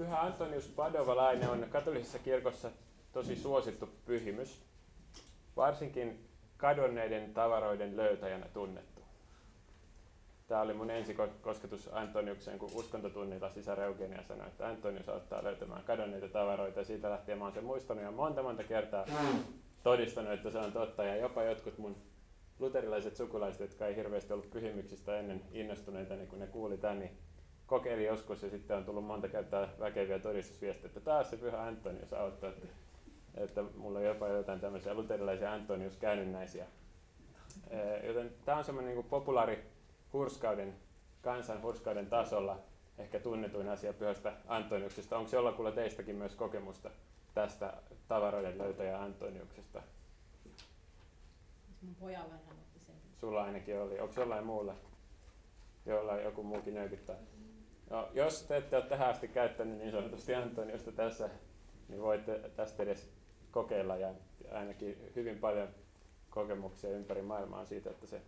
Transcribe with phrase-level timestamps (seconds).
[0.00, 2.70] Pyhä Antonius Padovalainen on katolisessa kirkossa
[3.12, 4.62] tosi suosittu pyhimys,
[5.56, 9.00] varsinkin kadonneiden tavaroiden löytäjänä tunnettu.
[10.48, 16.28] Tämä oli mun ensikosketus Antoniukseen, kun uskontotunnilla sisar Eugenia sanoi, että Antonius auttaa löytämään kadonneita
[16.28, 16.80] tavaroita.
[16.80, 19.06] Ja siitä lähtien mä oon sen muistanut ja monta monta kertaa
[19.82, 21.04] todistanut, että se on totta.
[21.04, 21.96] Ja jopa jotkut mun
[22.58, 27.18] luterilaiset sukulaiset, jotka ei hirveästi ollut pyhimyksistä ennen innostuneita, niin kun ne kuuli tämän, niin
[27.70, 32.12] kokeili joskus ja sitten on tullut monta kertaa väkeviä todistusviestejä, että taas se pyhä Antonius
[32.12, 32.66] auttaa, että,
[33.34, 36.66] että mulla on jopa jotain tämmöisiä luterilaisia Antonius käännynnäisiä.
[38.06, 39.64] Joten tämä on semmoinen niin populaari
[40.12, 40.74] hurskauden,
[41.22, 42.58] kansan hurskauden tasolla
[42.98, 45.18] ehkä tunnetuin asia pyhästä Antoniuksesta.
[45.18, 46.90] Onko jollakulla teistäkin myös kokemusta
[47.34, 47.72] tästä
[48.08, 49.82] tavaroiden löytäjä Antoniuksesta?
[51.82, 52.94] Mun pojalla hän otti sen.
[53.20, 54.00] Sulla ainakin oli.
[54.00, 54.74] Onko jollain muulla?
[55.86, 57.16] Jollain joku muukin nöykyttää?
[57.90, 61.28] No, jos te ette ole tähän asti käyttänyt niin sanotusti Antoniosta tässä,
[61.88, 63.08] niin voitte tästä edes
[63.50, 64.14] kokeilla ja
[64.52, 65.68] ainakin hyvin paljon
[66.30, 68.22] kokemuksia ympäri maailmaa siitä, että se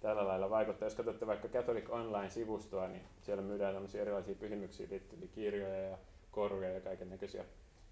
[0.00, 0.86] tällä lailla vaikuttaa.
[0.86, 5.98] Jos katsotte vaikka Catholic Online-sivustoa, niin siellä myydään tämmöisiä erilaisia pyhimyksiin liittyviä kirjoja ja
[6.30, 7.44] koruja ja kaiken näköisiä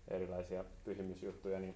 [0.08, 1.74] erilaisia pyhimysjuttuja, niin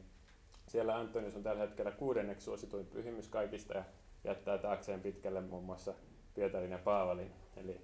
[0.67, 3.85] siellä Antonius on tällä hetkellä kuudenneksi suosituin pyhimys kaikista ja
[4.25, 5.95] jättää taakseen pitkälle muun muassa
[6.35, 7.33] Pietarin ja Paavalin.
[7.57, 7.81] Eli,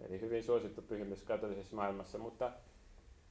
[0.00, 2.52] eli hyvin suosittu pyhimys katolisessa maailmassa, mutta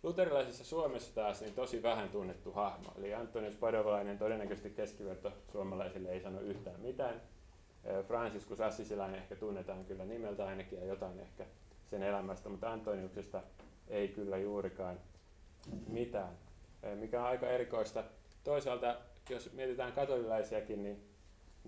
[0.04, 2.90] luterilaisessa Suomessa taas niin tosi vähän tunnettu hahmo.
[2.98, 7.22] Eli Antonius Padovalainen todennäköisesti keskiverto suomalaisille ei sano yhtään mitään.
[8.08, 11.46] Franciscus Assisilainen ehkä tunnetaan kyllä nimeltä ainakin ja jotain ehkä
[11.90, 13.42] sen elämästä, mutta Antoniuksesta
[13.88, 15.00] ei kyllä juurikaan
[15.88, 16.38] mitään.
[16.96, 18.04] Mikä on aika erikoista.
[18.44, 18.96] Toisaalta,
[19.30, 21.04] jos mietitään katolilaisiakin, niin,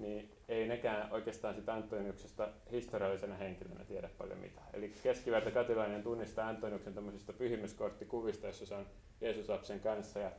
[0.02, 4.68] niin ei nekään oikeastaan sitä Antoniuksesta historiallisena henkilönä tiedä paljon mitään.
[4.74, 8.86] Eli keskiverto katolilainen tunnistaa Antoniuksen tämmöisistä pyhimyskorttikuvista, jossa se on
[9.22, 10.32] Jeesus lapsen kanssa ja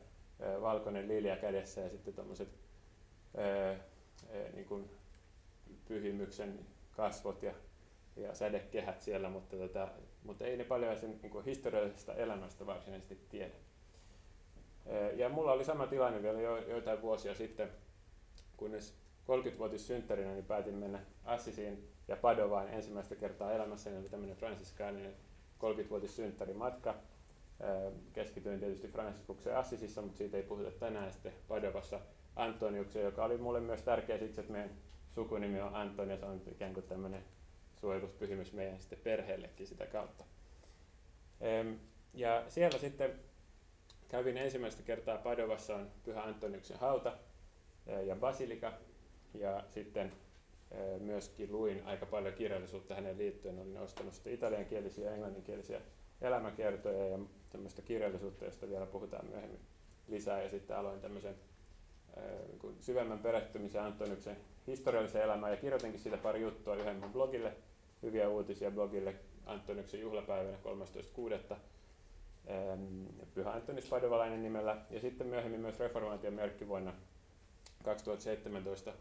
[0.61, 2.49] valkoinen lilja kädessä ja sitten tämmöiset
[4.53, 4.89] niin
[5.87, 6.59] pyhimyksen
[6.91, 7.53] kasvot ja,
[8.15, 9.87] ja sädekehät siellä, mutta, tota,
[10.23, 13.53] mutta ei ne paljon sen niin kuin historiallisesta elämästä varsinaisesti tiedä.
[15.15, 17.69] Ja mulla oli sama tilanne vielä jo, joitain vuosia sitten,
[18.57, 25.13] kunnes 30-vuotissynttärinä niin päätin mennä Assisiin ja Padovaan ensimmäistä kertaa elämässäni oli tämmöinen fransiskaaninen
[25.59, 26.95] 30-vuotissynttärimatka.
[28.13, 31.99] Keskityin tietysti Franciskukseen Assisissa, mutta siitä ei puhuta tänään sitten Padovassa
[32.35, 34.71] Antoniukseen, joka oli mulle myös tärkeä siksi, että meidän
[35.09, 37.23] sukunimi on Antoni se on ikään kuin tämmöinen
[37.81, 40.23] suojeluspyhimys meidän sitten perheellekin sitä kautta.
[42.13, 43.19] Ja siellä sitten
[44.09, 47.17] kävin ensimmäistä kertaa Padovassa on Pyhä Antoniuksen hauta
[48.05, 48.73] ja basilika
[49.33, 50.11] ja sitten
[50.99, 53.59] myöskin luin aika paljon kirjallisuutta hänen liittyen.
[53.59, 55.81] Olin ostanut sitten italiankielisiä ja englanninkielisiä
[56.21, 57.19] elämäkertoja ja
[57.49, 59.59] tämmöistä kirjallisuutta, josta vielä puhutaan myöhemmin
[60.07, 60.43] lisää.
[60.43, 61.35] Ja sitten aloin tämmöisen
[62.63, 64.37] niin syvemmän perehtymisen Antoniuksen
[64.67, 67.53] historialliseen elämään ja kirjoitinkin siitä pari juttua yhden mun blogille,
[68.01, 69.15] hyviä uutisia blogille
[69.45, 70.57] Antoniuksen juhlapäivänä
[71.49, 71.55] 13.6.
[73.33, 76.93] Pyhä Antonis Padovalainen nimellä ja sitten myöhemmin myös reformaation merkkivuonna
[77.83, 78.93] 2017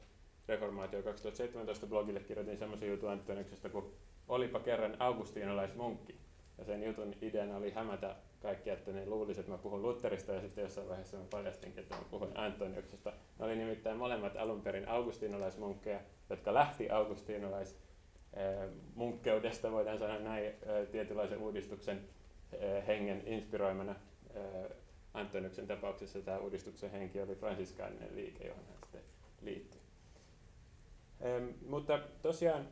[0.50, 3.93] Reformaatio 2017 blogille kirjoitin semmoisen jutun Antoniuksesta, kun
[4.28, 6.21] olipa kerran augustinolaismunkki.
[6.59, 10.41] Ja sen jutun ideana oli hämätä kaikki, että ne luulisivat, että mä puhun Lutterista ja
[10.41, 13.12] sitten jossain vaiheessa mä paljastinkin, että mä puhun Antoniuksesta.
[13.39, 16.00] Ne oli nimittäin molemmat alun perin augustinolaismunkkeja,
[16.31, 17.78] jotka lähti augustinolais
[18.94, 20.53] munkkeudesta, voidaan sanoa näin,
[20.93, 22.00] tietynlaisen uudistuksen
[22.87, 23.94] hengen inspiroimana.
[25.15, 29.03] Antoniuksen tapauksessa tämä uudistuksen henki oli fransiskaaninen liike, johon hän sitten
[29.43, 29.80] liittyi.
[31.67, 32.69] Mutta tosiaan,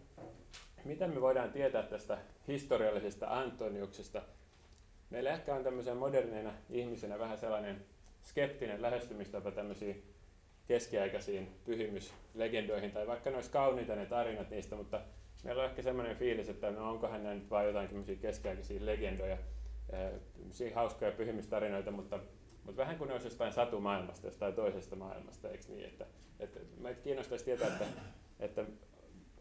[0.85, 4.23] mitä me voidaan tietää tästä historiallisesta Antoniuksesta?
[5.11, 7.85] Meillä ehkä on tämmöisen moderneina ihmisenä vähän sellainen
[8.23, 10.03] skeptinen lähestymistapa tämmöisiin
[10.67, 15.01] keskiaikaisiin pyhimyslegendoihin, tai vaikka ne kauniita ne tarinat niistä, mutta
[15.45, 19.39] meillä on ehkä semmoinen fiilis, että no onkohan ne nyt vain jotain tämmöisiä keskiaikaisia legendoja,
[20.39, 22.21] tämmöisiä hauskoja pyhimystarinoita, mutta,
[22.65, 25.85] mutta vähän kuin ne olisi jostain satumaailmasta, jostain toisesta maailmasta, eikö niin?
[25.85, 26.07] Että,
[26.41, 27.85] että meitä kiinnostaisi tietää, että,
[28.41, 28.65] että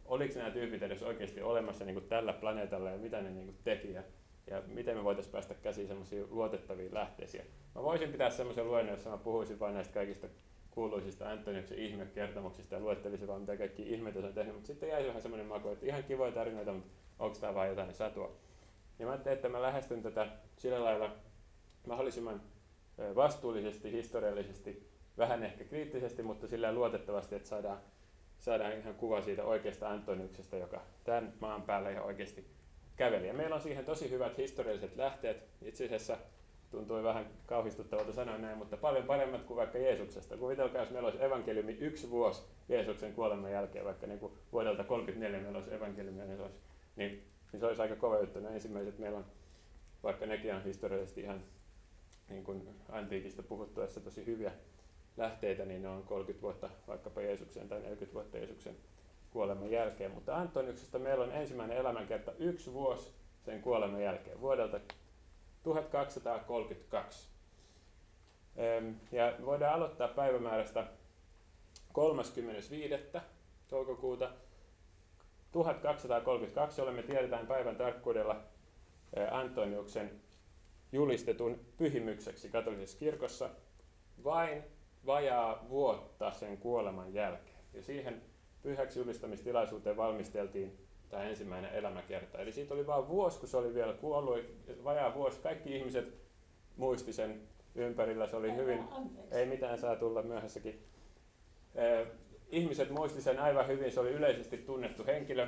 [0.05, 3.57] oliko nämä tyypit edes oikeasti olemassa niin kuin tällä planeetalla ja mitä ne niin kuin
[3.63, 4.03] teki ja
[4.49, 7.43] ja miten me voitaisiin päästä käsiin semmoisia luotettavia lähteisiä.
[7.75, 10.27] Mä voisin pitää semmoisen luennon, jossa mä puhuisin vain näistä kaikista
[10.71, 15.07] kuuluisista Antoniuksen ihmekertomuksista ja luettelisin vaan mitä kaikki ihmeitä se on tehnyt, mutta sitten jäi
[15.07, 16.89] vähän semmoinen maku, että ihan kivoja tarinoita, mutta
[17.19, 18.35] onko tämä vain jotain satua.
[18.99, 20.27] Ja mä ajattelin, että mä lähestyn tätä
[20.57, 21.15] sillä lailla
[21.87, 22.41] mahdollisimman
[23.15, 27.77] vastuullisesti, historiallisesti, vähän ehkä kriittisesti, mutta sillä luotettavasti, että saadaan,
[28.39, 32.47] saadaan ihan kuva siitä oikeasta Antoniuksesta, joka tämän maan päällä ihan oikeasti
[32.95, 33.27] käveli.
[33.27, 35.43] Ja meillä on siihen tosi hyvät historialliset lähteet.
[35.61, 36.17] Itse asiassa
[36.71, 40.37] tuntui vähän kauhistuttavalta sanoa näin, mutta paljon paremmat kuin vaikka Jeesuksesta.
[40.37, 45.39] Kuvitelkaa, jos meillä olisi evankeliumi yksi vuosi Jeesuksen kuoleman jälkeen, vaikka niin kuin vuodelta 34
[45.39, 46.59] meillä olisi evankeliumia, niin se olisi,
[46.95, 48.39] niin, niin se olisi aika kova juttu.
[48.39, 49.25] Ne ensimmäiset meillä on,
[50.03, 51.43] vaikka nekin on historiallisesti ihan
[52.29, 54.51] niin kuin antiikista puhuttuessa tosi hyviä
[55.17, 58.75] lähteitä, niin ne on 30 vuotta vaikkapa Jeesuksen tai 40 vuotta Jeesuksen
[59.29, 60.11] kuoleman jälkeen.
[60.11, 63.11] Mutta Antoniuksesta meillä on ensimmäinen elämänkerta yksi vuosi
[63.45, 64.79] sen kuoleman jälkeen, vuodelta
[65.63, 67.29] 1232.
[69.11, 70.87] Ja voidaan aloittaa päivämäärästä
[71.93, 72.95] 35.
[73.67, 74.31] toukokuuta
[75.51, 78.43] 1232, jolle me tiedetään päivän tarkkuudella
[79.31, 80.11] Antoniuksen
[80.91, 83.49] julistetun pyhimykseksi katolisessa kirkossa
[84.23, 84.63] vain
[85.05, 87.57] vajaa vuotta sen kuoleman jälkeen.
[87.73, 88.21] Ja siihen
[88.61, 90.77] pyhäksi julistamistilaisuuteen valmisteltiin
[91.09, 92.37] tämä ensimmäinen elämäkerta.
[92.37, 94.39] Eli siitä oli vain vuosi, kun se oli vielä kuollut,
[94.83, 95.39] vajaa vuosi.
[95.39, 96.13] Kaikki ihmiset
[96.77, 97.41] muisti sen
[97.75, 98.27] ympärillä.
[98.27, 98.83] Se oli hyvin,
[99.31, 100.83] ei mitään saa tulla myöhässäkin.
[102.49, 105.47] Ihmiset muisti sen aivan hyvin, se oli yleisesti tunnettu henkilö,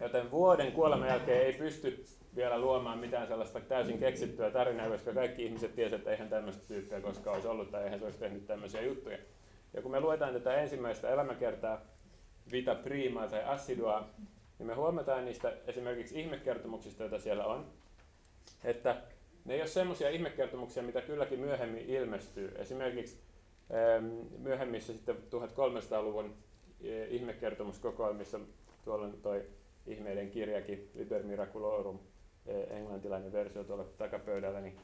[0.00, 2.04] joten vuoden kuoleman jälkeen ei pysty
[2.36, 7.00] vielä luomaan mitään sellaista täysin keksittyä tarinaa, koska kaikki ihmiset tiesivät, että eihän tämmöistä tyyppiä
[7.00, 9.18] koskaan olisi ollut tai eihän se olisi tehnyt tämmöisiä juttuja.
[9.74, 11.80] Ja kun me luetaan tätä ensimmäistä elämäkertaa,
[12.52, 14.08] Vita Primaa tai Assidua,
[14.58, 17.66] niin me huomataan niistä esimerkiksi ihmekertomuksista, joita siellä on,
[18.64, 18.96] että
[19.44, 22.54] ne ei ole semmoisia ihmekertomuksia, mitä kylläkin myöhemmin ilmestyy.
[22.58, 23.20] Esimerkiksi
[24.38, 26.34] myöhemmissä sitten 1300-luvun
[26.80, 28.40] e, ihmekertomuskokoelmissa,
[28.84, 29.44] tuolla on toi
[29.86, 31.98] ihmeiden kirjakin, Liber Miraculorum,
[32.46, 34.80] englantilainen versio tuolla takapöydällä, niin,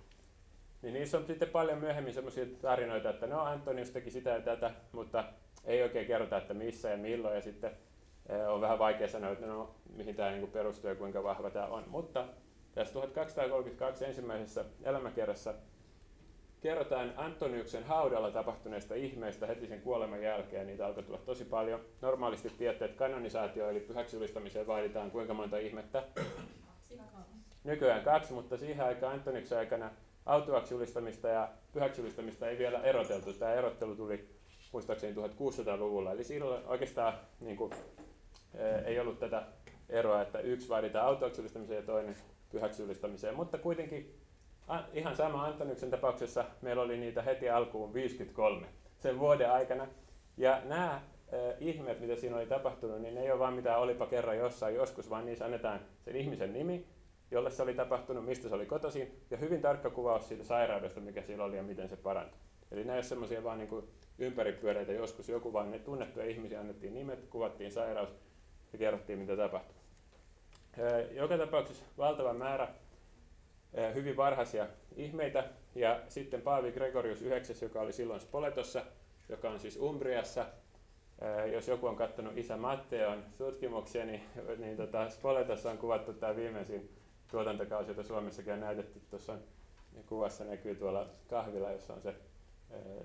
[0.83, 4.71] niin niissä on sitten paljon myöhemmin semmoisia tarinoita, että no Antonius teki sitä ja tätä,
[4.93, 5.25] mutta
[5.65, 7.71] ei oikein kerrota, että missä ja milloin, ja sitten
[8.49, 11.85] on vähän vaikea sanoa, että no, mihin tämä niin perustuu ja kuinka vahva tämä on.
[11.87, 12.25] Mutta
[12.75, 15.55] tässä 1232 ensimmäisessä elämäkerrassa
[16.61, 20.67] kerrotaan Antoniuksen haudalla tapahtuneista ihmeistä heti sen kuoleman jälkeen.
[20.67, 21.81] Niitä alkoi tulla tosi paljon.
[22.01, 26.03] Normaalisti tiedätte, että kanonisaatio eli pyhäksi julistamiseen vaaditaan kuinka monta ihmettä?
[27.69, 29.91] Nykyään kaksi, mutta siihen aikaan Antoniuksen aikana
[30.27, 33.33] autuaksi julistamista ja pyhäksi julistamista ei vielä eroteltu.
[33.33, 34.29] Tämä erottelu tuli
[34.73, 36.13] muistaakseni 1600-luvulla.
[36.13, 37.73] Eli silloin oikeastaan niin kuin,
[38.85, 39.43] ei ollut tätä
[39.89, 41.43] eroa, että yksi vaaditaan autoaksi
[41.75, 42.17] ja toinen
[42.51, 42.83] pyhäksi
[43.35, 44.15] mutta kuitenkin
[44.93, 48.67] ihan sama Antoniuksen tapauksessa meillä oli niitä heti alkuun 53
[48.99, 49.87] sen vuoden aikana.
[50.37, 51.01] Ja nämä
[51.59, 55.11] ihmeet, mitä siinä oli tapahtunut, niin ne ei ole vain mitään olipa kerran jossain joskus,
[55.11, 56.87] vaan niissä annetaan sen ihmisen nimi,
[57.31, 61.23] jolle se oli tapahtunut, mistä se oli kotoisin, ja hyvin tarkka kuvaus siitä sairaudesta, mikä
[61.23, 62.39] siellä oli ja miten se parantui.
[62.71, 63.89] Eli ole semmoisia vaan niin
[64.19, 68.09] ympäripyöreitä joskus joku, vaan ne tunnettuja ihmisiä annettiin nimet, kuvattiin sairaus
[68.73, 69.75] ja kerrottiin, mitä tapahtui.
[71.11, 72.69] Joka tapauksessa valtava määrä
[73.95, 74.67] hyvin varhaisia
[74.97, 75.45] ihmeitä,
[75.75, 78.85] ja sitten Paavi Gregorius 9, joka oli silloin Spoletossa,
[79.29, 80.47] joka on siis Umbriassa.
[81.53, 84.23] Jos joku on katsonut isä Matteon tutkimuksia, niin,
[84.59, 86.98] niin tota Spoletossa on kuvattu tämä viimeisin
[87.31, 89.01] tuotantokausi, jota Suomessakin on näytetty.
[89.11, 89.39] Tuossa
[89.93, 92.15] niin kuvassa näkyy tuolla kahvila, jossa on se,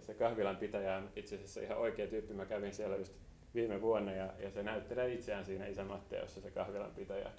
[0.02, 2.34] se kahvilan pitäjä on itse asiassa ihan oikea tyyppi.
[2.34, 3.14] Mä kävin siellä just
[3.56, 7.32] viime vuonna ja, ja se näyttelee itseään siinä Isä Matteossa se kahvilan pitäjä.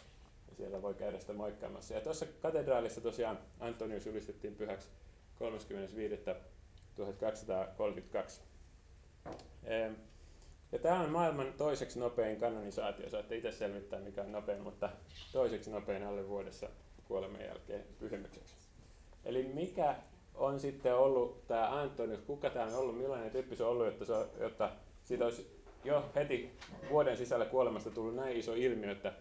[0.49, 1.95] Ja siellä voi käydä sitä moikkaamassa.
[1.95, 4.89] Ja tuossa katedraalissa tosiaan Antonius julistettiin pyhäksi
[5.41, 5.45] 35.1232.
[10.75, 13.11] Ja tämä on maailman toiseksi nopein kanonisaatio.
[13.11, 14.91] Saatte itse selvittää mikä on nopein, mutta
[15.33, 16.69] toiseksi nopein alle vuodessa
[17.09, 18.57] kuoleman jälkeen pyhimykseksi.
[19.25, 19.97] Eli mikä
[20.35, 24.05] on sitten ollut tämä Antonius, kuka tämä on ollut, millainen tyyppi se on ollut, jotta,
[24.05, 24.71] se, jotta
[25.03, 26.53] siitä olisi jo heti
[26.91, 29.13] vuoden sisällä kuolemasta tullut näin iso ilmiö, että,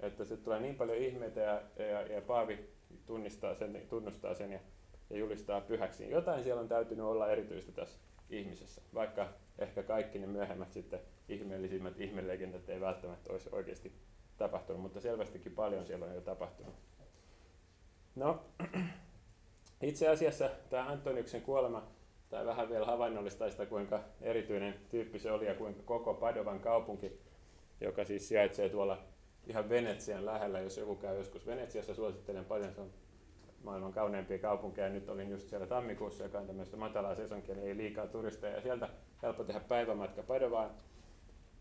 [0.00, 2.58] että se tulee niin paljon ihmeitä ja, ja, ja Paavi
[3.06, 4.60] tunnistaa sen, tunnustaa sen ja,
[5.10, 6.10] ja julistaa pyhäksi.
[6.10, 7.98] Jotain siellä on täytynyt olla erityistä tässä
[8.32, 13.92] ihmisessä, vaikka ehkä kaikki ne myöhemmät sitten ihmeellisimmät ihmelegendat ei välttämättä olisi oikeasti
[14.36, 16.74] tapahtunut, mutta selvästikin paljon siellä on jo tapahtunut.
[18.14, 18.44] No,
[19.82, 21.86] itse asiassa tämä Antoniuksen kuolema
[22.30, 27.20] tai vähän vielä havainnollistaa sitä, kuinka erityinen tyyppi se oli ja kuinka koko Padovan kaupunki,
[27.80, 28.98] joka siis sijaitsee tuolla
[29.46, 32.90] ihan Venetsian lähellä, jos joku käy joskus Venetsiassa, suosittelen paljon, se on
[33.64, 34.88] maailman kauneimpia kaupunkeja.
[34.88, 38.62] Nyt olin just siellä tammikuussa, joka on tämmöistä matalaa sesonkia, niin ei liikaa turisteja, ja
[38.62, 38.88] sieltä
[39.22, 40.70] helppo tehdä päivämatka Padovaan.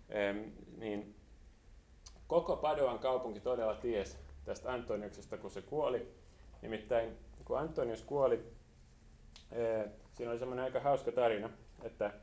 [0.09, 0.37] Ehm,
[0.77, 1.15] niin
[2.27, 6.07] koko Padovan kaupunki todella ties tästä Antoniuksesta, kun se kuoli.
[6.61, 8.43] Nimittäin kun Antonius kuoli,
[10.13, 11.49] siinä oli semmoinen aika hauska tarina,
[11.83, 12.13] että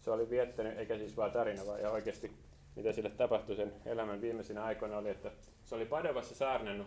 [0.00, 2.32] se oli viettänyt, eikä siis vaan tarina, vaan ja oikeasti
[2.76, 5.30] mitä sille tapahtui sen elämän viimeisinä aikoina oli, että
[5.64, 6.86] se oli Padovassa saarnannut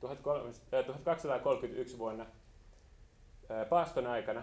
[0.00, 2.26] 1231 vuonna
[3.68, 4.42] paaston aikana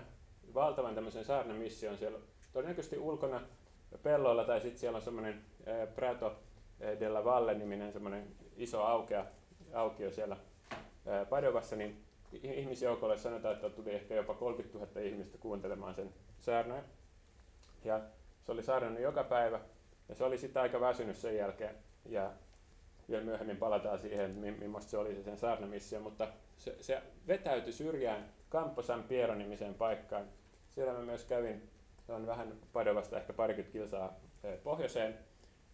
[0.54, 2.20] valtavan tämmöisen saarnamission siellä
[2.54, 3.42] todennäköisesti ulkona
[4.04, 5.42] pelloilla tai sitten siellä on semmoinen
[5.96, 6.40] Prato
[7.00, 9.26] della Valle niminen semmoinen iso aukea,
[9.74, 10.38] aukio siellä
[11.30, 16.84] Padovassa, niin ihmisjoukolle sanotaan, että tuli ehkä jopa 30 000 ihmistä kuuntelemaan sen saarnoja.
[17.84, 18.02] Ja
[18.44, 19.60] se oli saarnannut joka päivä
[20.10, 21.76] ja se oli sitten aika väsynyt sen jälkeen.
[22.06, 22.32] Ja
[23.12, 26.28] vielä myöhemmin palataan siihen, millaista se oli se sen saarnamissio, mutta
[26.58, 30.26] se, se vetäytyi syrjään Kamposan Piero-nimiseen paikkaan.
[30.76, 31.70] Siellä mä myös kävin,
[32.08, 34.20] se on vähän Padovasta ehkä parikymmentä kilsaa
[34.64, 35.18] pohjoiseen.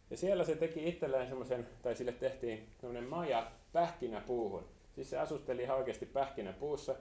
[0.10, 4.68] Ja siellä se teki itselleen semmoisen, tai sille tehtiin semmoinen maja pähkinäpuuhun.
[4.96, 6.96] Siis se asusteli ihan oikeasti pähkinäpuussa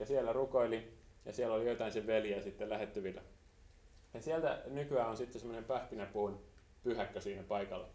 [0.00, 0.92] ja siellä rukoili
[1.24, 3.22] ja siellä oli jotain sen veliä sitten lähettyvillä.
[4.14, 6.40] Ja sieltä nykyään on sitten semmoinen pähkinäpuun
[6.82, 7.88] pyhäkkö siinä paikalla.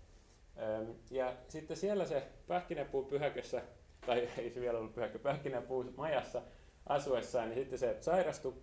[1.11, 3.61] Ja sitten siellä se pähkinäpuu pyhäkössä,
[4.05, 6.41] tai ei se vielä ollut pyhäkkö, pähkinäpuu majassa
[6.85, 8.53] asuessaan, niin sitten se sairastui.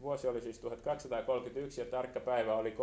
[0.00, 2.76] Vuosi oli siis 1231 ja tarkka päivä oli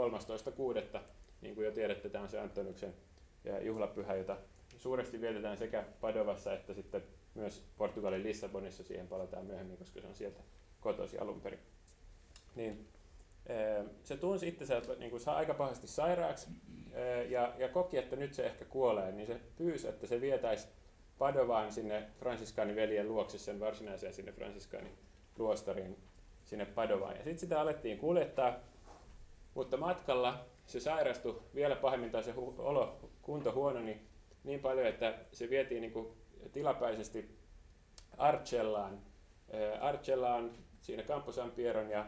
[0.94, 1.00] 13.6.
[1.42, 2.94] Niin kuin jo tiedätte, tämä on se Antoniuksen
[3.62, 4.38] juhlapyhä, jota
[4.78, 7.04] suuresti vietetään sekä Padovassa että sitten
[7.36, 8.84] myös Portugalin Lissabonissa.
[8.84, 10.40] Siihen palataan myöhemmin, koska se on sieltä
[10.82, 11.60] kotoisin alun perin.
[12.56, 12.88] Niin,
[14.04, 16.50] se tunsi itsensä niin kuin aika pahasti sairaaksi
[17.30, 20.68] ja, ja koki, että nyt se ehkä kuolee, niin se pyysi, että se vietäisi
[21.18, 22.08] Padovaan sinne
[22.76, 24.34] veljen luokse, sen varsinaiseen sinne
[25.38, 25.98] luostariin
[26.44, 27.16] sinne Padovaan.
[27.16, 28.54] Ja sitten sitä alettiin kuljettaa,
[29.54, 34.08] mutta matkalla se sairastui vielä pahemmin tai se hu- olo, kunto huononi niin,
[34.44, 36.08] niin paljon, että se vietiin niin kuin
[36.52, 37.38] tilapäisesti
[38.18, 39.00] Arcellaan.
[39.82, 42.06] Arcella on siinä Campo San Pieron ja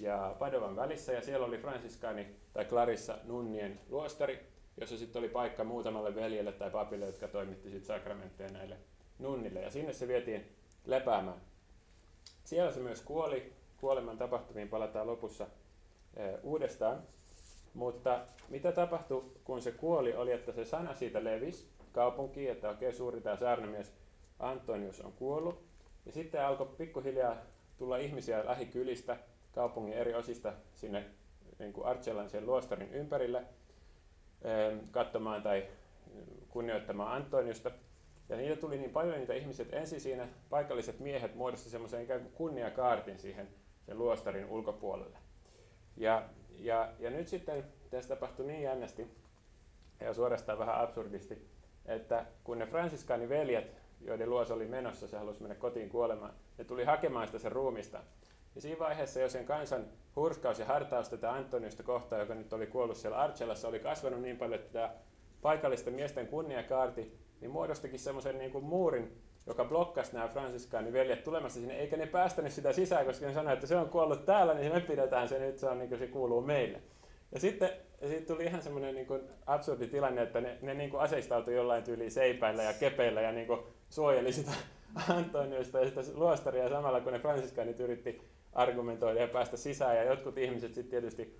[0.00, 1.12] ja Padovan välissä.
[1.12, 4.46] Ja siellä oli Franciscani tai Clarissa nunnien luostari,
[4.80, 8.76] jossa sitten oli paikka muutamalle veljelle tai papille, jotka toimitti sitten sakramentteja näille
[9.18, 9.60] nunnille.
[9.60, 10.52] Ja sinne se vietiin
[10.86, 11.40] lepäämään.
[12.44, 15.46] Siellä se myös kuoli, kuoleman tapahtumiin palataan lopussa
[16.16, 17.02] e, uudestaan,
[17.74, 22.92] mutta mitä tapahtui, kun se kuoli, oli, että se sana siitä levisi kaupunkiin, että okei,
[22.92, 23.92] suuri tämä saarnamies
[24.38, 25.62] Antonius on kuollut.
[26.06, 27.36] Ja sitten alkoi pikkuhiljaa
[27.78, 29.16] tulla ihmisiä lähikylistä,
[29.52, 31.04] kaupungin eri osista sinne
[31.58, 35.68] niin kuin Arcellan sen luostarin ympärille ähm, katsomaan tai
[36.48, 37.70] kunnioittamaan Antoniusta.
[38.28, 42.20] Ja niitä tuli niin paljon niitä ihmisiä, että ensin siinä paikalliset miehet muodostivat semmoisen ikään
[42.20, 43.48] kuin kunniakaartin siihen
[43.86, 45.18] sen luostarin ulkopuolelle.
[45.96, 46.28] Ja,
[46.58, 49.10] ja, ja nyt sitten tässä tapahtui niin jännästi
[50.00, 51.48] ja suorastaan vähän absurdisti,
[51.86, 56.84] että kun ne fransiskaaniveljet, joiden luos oli menossa, se halusi mennä kotiin kuolemaan, ne tuli
[56.84, 58.00] hakemaan sitä sen ruumista,
[58.58, 59.86] ja siinä vaiheessa jo sen kansan
[60.16, 64.36] hurskaus ja hartaus tätä Antoniusta kohtaan, joka nyt oli kuollut siellä Arcellassa, oli kasvanut niin
[64.36, 64.94] paljon, että tämä
[65.42, 71.60] paikallisten miesten kunniakaarti niin muodostikin semmoisen niin kuin muurin, joka blokkasi nämä Fransiskaanin veljet tulemassa
[71.60, 74.72] sinne, eikä ne päästänyt sitä sisään, koska ne sanoivat, että se on kuollut täällä, niin
[74.72, 76.82] me pidetään se nyt, se, on, niin kuin se kuuluu meille.
[77.32, 77.70] Ja sitten
[78.06, 81.84] siitä tuli ihan semmoinen niin kuin absurdi tilanne, että ne, ne niin kuin aseistautui jollain
[81.84, 83.60] tyyliin seipäillä ja kepeillä ja niin kuin
[83.90, 84.52] suojeli sitä
[85.08, 89.96] Antoniusta ja sitä luostaria samalla, kun ne fransiskaanit yritti argumentoida ja päästä sisään.
[89.96, 91.38] Ja jotkut ihmiset sitten tietysti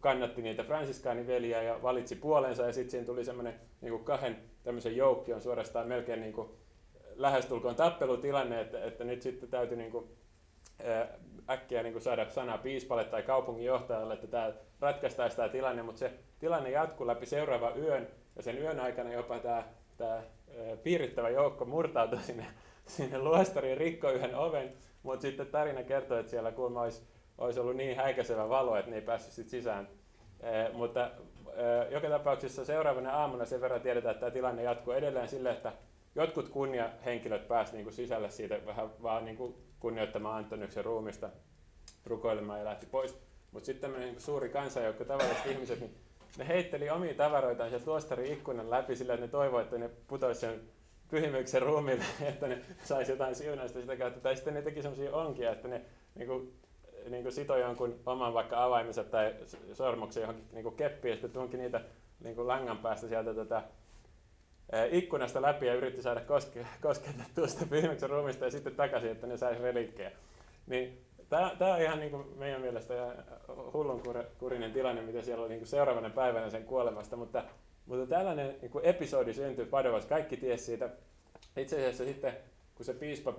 [0.00, 2.62] kannatti niitä fransiskaaniveliä ja valitsi puolensa.
[2.62, 6.48] Ja sitten siinä tuli semmoinen niin kahden tämmöisen joukkion suorastaan melkein niin kuin
[7.16, 10.08] lähestulkoon tappelutilanne, että, että nyt sitten täytyy niin kuin,
[11.50, 16.12] äkkiä niin kuin saada sana piispalle tai kaupunginjohtajalle, että tämä ratkaistaisi tämä tilanne, mutta se
[16.38, 19.64] tilanne jatkuu läpi seuraava yön ja sen yön aikana jopa tämä,
[19.96, 20.22] tämä
[20.82, 22.46] piirittävä joukko murtautui sinne,
[22.86, 27.02] sinne luostariin, rikkoi yhden oven mutta sitten tarina kertoo, että siellä kuulemma olisi,
[27.38, 29.88] olisi ollut niin häikäisevä valo, että ne ei päässyt sit sisään.
[30.40, 35.28] E, mutta e, joka tapauksessa seuraavana aamuna sen verran tiedetään, että tämä tilanne jatkuu edelleen
[35.28, 35.72] sille, että
[36.14, 41.30] jotkut kunniahenkilöt pääsivät niin sisälle siitä vähän vaan niin kuin kunnioittamaan Antoniuksen ruumista
[42.06, 43.18] rukoilemaan ja lähti pois.
[43.52, 45.94] Mutta sitten tämmöinen niin suuri kansanjoukko, tavalliset ihmiset, niin
[46.38, 50.54] ne heitteli omia tavaroitaan sieltä luostarin ikkunan läpi sillä, että ne toivoivat, että ne putoisivat
[50.54, 50.68] sen
[51.10, 54.20] pyhimyksen ruumille, että ne saisi jotain siunausta sitä kautta.
[54.20, 55.82] Tai sitten ne teki sellaisia onkia, että ne
[56.14, 56.52] niin kuin,
[57.08, 59.34] niin kuin sitoi jonkun oman vaikka avaimensa tai
[59.72, 61.80] sormuksen johonkin niin kuin keppiin, ja sitten tunki niitä
[62.20, 63.62] niin kuin langan päästä sieltä tätä,
[64.90, 69.36] ikkunasta läpi ja yritti saada koske, kosketettua sitä pyhimyksen ruumista ja sitten takaisin, että ne
[69.36, 70.12] saisi relikkejä.
[70.66, 72.94] Niin Tämä on ihan niin kuin meidän mielestä
[73.72, 77.44] hullunkurinen tilanne, mitä siellä oli niin kuin seuraavana päivänä sen kuolemasta, mutta
[77.88, 80.90] mutta tällainen niin kuin episodi syntyi Padovassa, kaikki tiesi siitä.
[81.56, 82.32] Itse asiassa sitten,
[82.74, 83.34] kun se piispa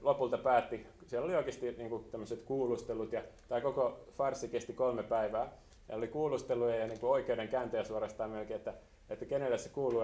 [0.00, 5.02] lopulta päätti, siellä oli oikeasti niin kuin tämmöiset kuulustelut, ja tämä koko farsi kesti kolme
[5.02, 5.52] päivää.
[5.88, 8.74] Ja oli kuulusteluja ja niin oikeudenkäyntejä suorastaan melkein, että,
[9.10, 10.02] että kenelle se kuuluu.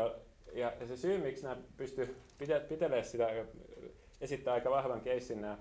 [0.53, 2.17] Ja, se syy, miksi nämä pysty
[2.69, 3.45] pitelemään sitä
[4.21, 5.59] esittää aika vahvan keissin nämä,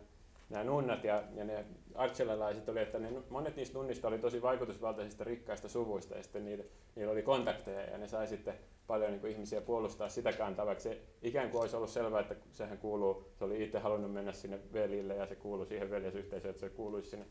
[0.49, 5.23] nämä nunnat ja, ja ne archelalaiset oli, että ne, monet niistä nunnista oli tosi vaikutusvaltaisista
[5.23, 6.63] rikkaista suvuista ja sitten niillä,
[6.95, 8.53] niillä oli kontakteja ja ne sai sitten
[8.87, 10.89] paljon niin kuin ihmisiä puolustaa sitä kantavaksi.
[10.89, 14.59] Se ikään kuin olisi ollut selvää, että sehän kuuluu, se oli itse halunnut mennä sinne
[14.73, 17.25] velille ja se kuuluu siihen veljesyhteisöön, että se kuuluisi sinne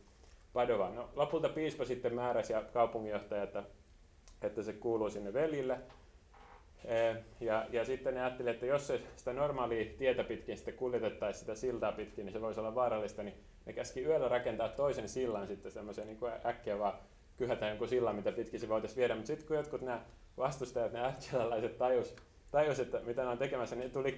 [0.53, 0.95] Padovaan.
[0.95, 3.63] No, lopulta piispa sitten määräsi ja kaupunginjohtaja, että,
[4.43, 5.79] että se kuuluu sinne velille.
[7.41, 11.55] Ja, ja sitten ne ajattelivat, että jos se sitä normaalia tietä pitkin sitten kuljetettaisiin sitä
[11.55, 13.35] siltaa pitkin, niin se voisi olla vaarallista, niin
[13.67, 16.99] ne käski yöllä rakentaa toisen sillan sitten semmoisen niin äkkiä vaan
[17.37, 19.15] kyhätä jonkun sillan, mitä pitkin se voitaisiin viedä.
[19.15, 20.01] Mutta sitten kun jotkut nämä
[20.37, 22.17] vastustajat, ne ähtialaiset tajus,
[22.51, 24.17] tajus, että mitä ne on tekemässä, niin tuli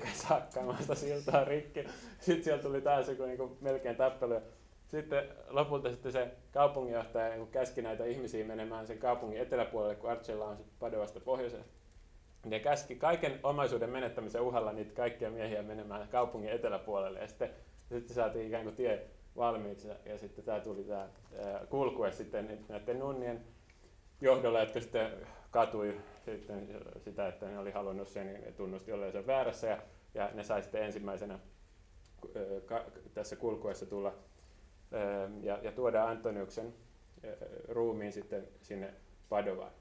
[0.00, 1.84] kanssa hakkaamaan sitä siltaa rikki.
[2.20, 4.40] Sitten siellä tuli taas joku niin melkein tappelu.
[4.88, 10.44] Sitten lopulta sitten se kaupunginjohtaja niin käski näitä ihmisiä menemään sen kaupungin eteläpuolelle, kun Archella
[10.44, 11.64] on Padovasta pohjoiseen.
[12.46, 17.18] Ne käski kaiken omaisuuden menettämisen uhalla niitä kaikkia miehiä menemään kaupungin eteläpuolelle.
[17.18, 17.50] Ja sitten,
[17.92, 19.88] sitten saatiin ikään kuin tie valmiiksi.
[19.88, 21.08] Ja, ja sitten tämä tuli tämä
[21.68, 23.44] kulkue sitten näiden nunnien
[24.20, 25.10] johdolla, jotka sitten
[25.50, 29.82] katui sitten sitä, että ne oli halunnut sen, niin ne tunnusti sen väärässä ja,
[30.14, 31.38] ja ne sai sitten ensimmäisenä
[33.14, 34.14] tässä kulkuessa tulla
[35.42, 36.74] ja, ja tuoda Antoniuksen
[37.68, 38.94] ruumiin sitten sinne
[39.28, 39.72] Padovaan.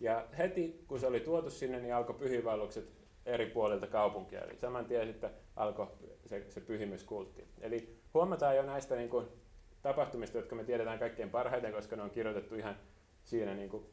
[0.00, 2.88] Ja heti kun se oli tuotu sinne, niin alkoi pyhivallukset
[3.26, 4.40] eri puolilta kaupunkia.
[4.40, 5.86] Eli saman tien sitten alkoi
[6.26, 7.44] se, se pyhimyskultti.
[7.60, 9.26] Eli huomataan jo näistä niin kuin,
[9.82, 12.76] tapahtumista, jotka me tiedetään kaikkein parhaiten, koska ne on kirjoitettu ihan
[13.24, 13.86] siinä niin kuin,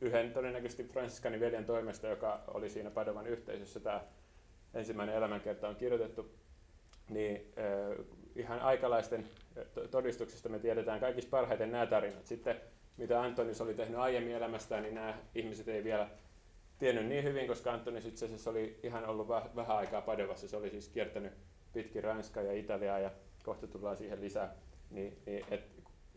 [0.00, 3.80] yhden todennäköisesti Fransiskanin veljen toimesta, joka oli siinä Padovan yhteisössä.
[3.80, 4.04] Tämä
[4.74, 6.30] ensimmäinen elämänkerta on kirjoitettu.
[7.10, 7.52] Niin
[8.36, 9.28] ihan aikalaisten
[9.90, 12.26] todistuksista me tiedetään kaikista parhaiten nämä tarinat.
[12.26, 12.60] Sitten
[12.96, 16.08] mitä Antonis oli tehnyt aiemmin elämästään, niin nämä ihmiset ei vielä
[16.78, 20.48] tiennyt niin hyvin, koska Antonis itse asiassa oli ihan ollut vähän aikaa Padovassa.
[20.48, 21.32] Se oli siis kiertänyt
[21.72, 23.10] pitkin Ranskaa ja Italiaa ja
[23.42, 24.54] kohta tullaan siihen lisää.
[24.90, 25.64] Niin, niin et,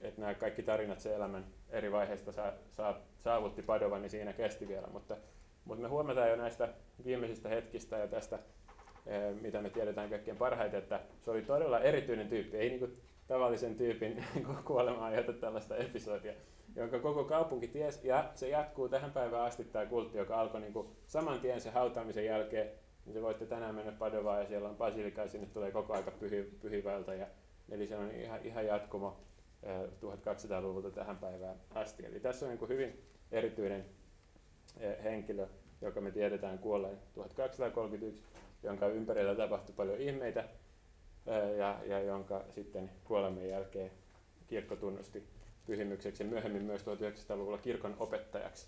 [0.02, 4.68] et nämä kaikki tarinat se elämän eri vaiheista saa, saa, saavutti Padovan, niin siinä kesti
[4.68, 4.88] vielä.
[4.88, 5.18] Mutta,
[5.66, 6.70] mutta me huomataan jo näistä
[7.06, 8.40] viimeisistä hetkistä ja tästä,
[9.06, 12.58] eh, mitä me tiedetään kaikkein parhaiten, että se oli todella erityinen tyyppi.
[12.58, 14.24] Ei niin kuin tavallisen tyypin
[14.66, 16.34] kuolema aiheuta tällaista episodia,
[16.78, 20.74] jonka koko kaupunki ties, ja se jatkuu tähän päivään asti tämä kultti, joka alkoi niin
[20.74, 22.72] kuin saman tien se hautaamisen jälkeen,
[23.06, 26.12] niin se voitte tänään mennä Padovaan ja siellä on basilika ja sinne tulee koko aika
[26.12, 27.28] pyhi, pyhivältä, ja,
[27.72, 29.18] eli se on ihan, ihan jatkumo
[30.02, 32.06] 1200-luvulta tähän päivään asti.
[32.06, 33.86] Eli tässä on niin kuin hyvin erityinen
[35.04, 35.48] henkilö,
[35.82, 38.24] joka me tiedetään kuolleen 1231,
[38.64, 40.44] jonka ympärillä tapahtui paljon ihmeitä,
[41.58, 43.92] ja, ja jonka sitten kuoleman jälkeen
[44.48, 45.37] kirkko tunnusti
[45.68, 48.68] pyhimykseksi ja myöhemmin myös 1900-luvulla kirkon opettajaksi.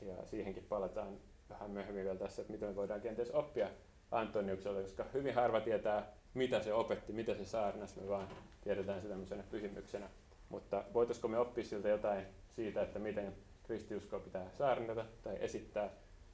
[0.00, 1.16] Ja siihenkin palataan
[1.50, 3.68] vähän myöhemmin vielä tässä, että mitä me voidaan kenties oppia
[4.10, 8.28] Antoniuksella, koska hyvin harva tietää, mitä se opetti, mitä se saarnasi, me vaan
[8.64, 10.08] tiedetään se tämmöisenä pyhimyksenä.
[10.48, 12.24] Mutta voitaisiko me oppia siltä jotain
[12.56, 15.90] siitä, että miten kristiuskoa pitää saarnata tai esittää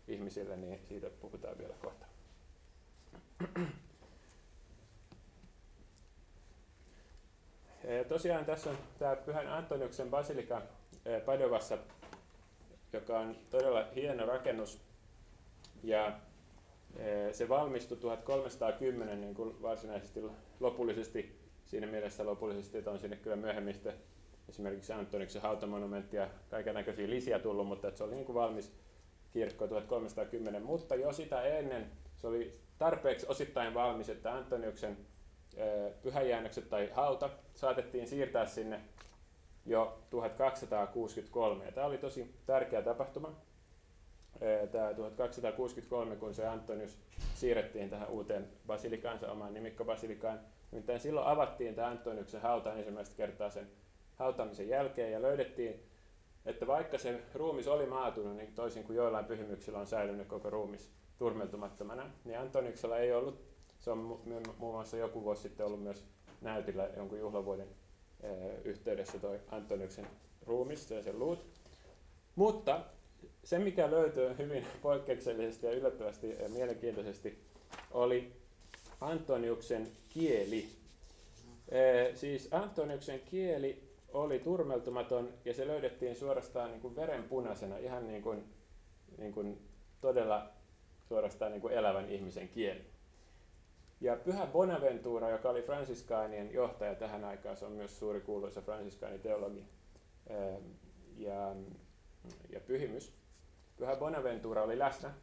[0.09, 2.07] ihmisille, niin siitä puhutaan vielä kohta.
[8.09, 10.63] Tosiaan tässä on tämä Pyhän Antoniuksen basilika
[11.25, 11.79] Padovassa,
[12.93, 14.81] joka on todella hieno rakennus.
[15.83, 16.13] Ja
[17.33, 20.21] se valmistui 1310 niin kuin varsinaisesti
[20.61, 23.77] lopullisesti, siinä mielessä lopullisesti, että on sinne kyllä myöhemmin
[24.49, 28.73] esimerkiksi Antoniksen hautamonumentti ja kaiken näköisiä lisiä tullut, mutta että se oli niin kuin valmis
[29.31, 34.97] kirkko 1310, mutta jo sitä ennen se oli tarpeeksi osittain valmis, että Antoniuksen
[36.03, 38.81] pyhäjäännökset tai hauta saatettiin siirtää sinne
[39.67, 41.65] jo 1263.
[41.65, 43.33] Ja tämä oli tosi tärkeä tapahtuma.
[44.73, 46.99] Tämä 1263, kun se Antonius
[47.35, 50.41] siirrettiin tähän uuteen basilikaansa, omaan nimikkobasilikaan.
[50.71, 53.71] Nimittäin silloin avattiin tämä Antoniuksen hauta ensimmäistä kertaa sen
[54.17, 55.83] hautamisen jälkeen ja löydettiin,
[56.47, 60.91] että vaikka se ruumis oli maatunut, niin toisin kuin joillain pyhimyksillä on säilynyt koko ruumis
[61.19, 63.50] turmeltumattomana, niin Antoniuksella ei ollut
[63.81, 66.05] se on muun muassa joku vuosi sitten ollut myös
[66.41, 67.69] näytillä jonkun juhlavuoden
[68.65, 70.07] yhteydessä toi Antoniuksen
[70.47, 71.45] ruumis ja sen luut.
[72.37, 72.81] Mutta
[73.45, 77.39] se, mikä löytyy hyvin poikkeuksellisesti ja yllättävästi ja mielenkiintoisesti,
[77.91, 78.33] oli
[79.01, 80.69] Antoniuksen kieli.
[81.69, 88.23] E, siis Antoniuksen kieli oli turmeltumaton ja se löydettiin suorastaan niin kuin verenpunaisena, ihan niin
[88.23, 88.45] kuin,
[89.19, 89.59] niin kuin
[90.01, 90.51] todella
[91.09, 92.90] suorastaan niin kuin elävän ihmisen kieli.
[94.01, 99.65] Ja Pyhä Bonaventura, joka oli fransiskaanien johtaja tähän aikaan, se on myös suuri kuuluisa fransiskaaniteologi
[100.27, 100.65] ehm,
[101.17, 101.57] ja,
[102.49, 103.13] ja pyhimys.
[103.77, 105.15] Pyhä Bonaventura oli läsnä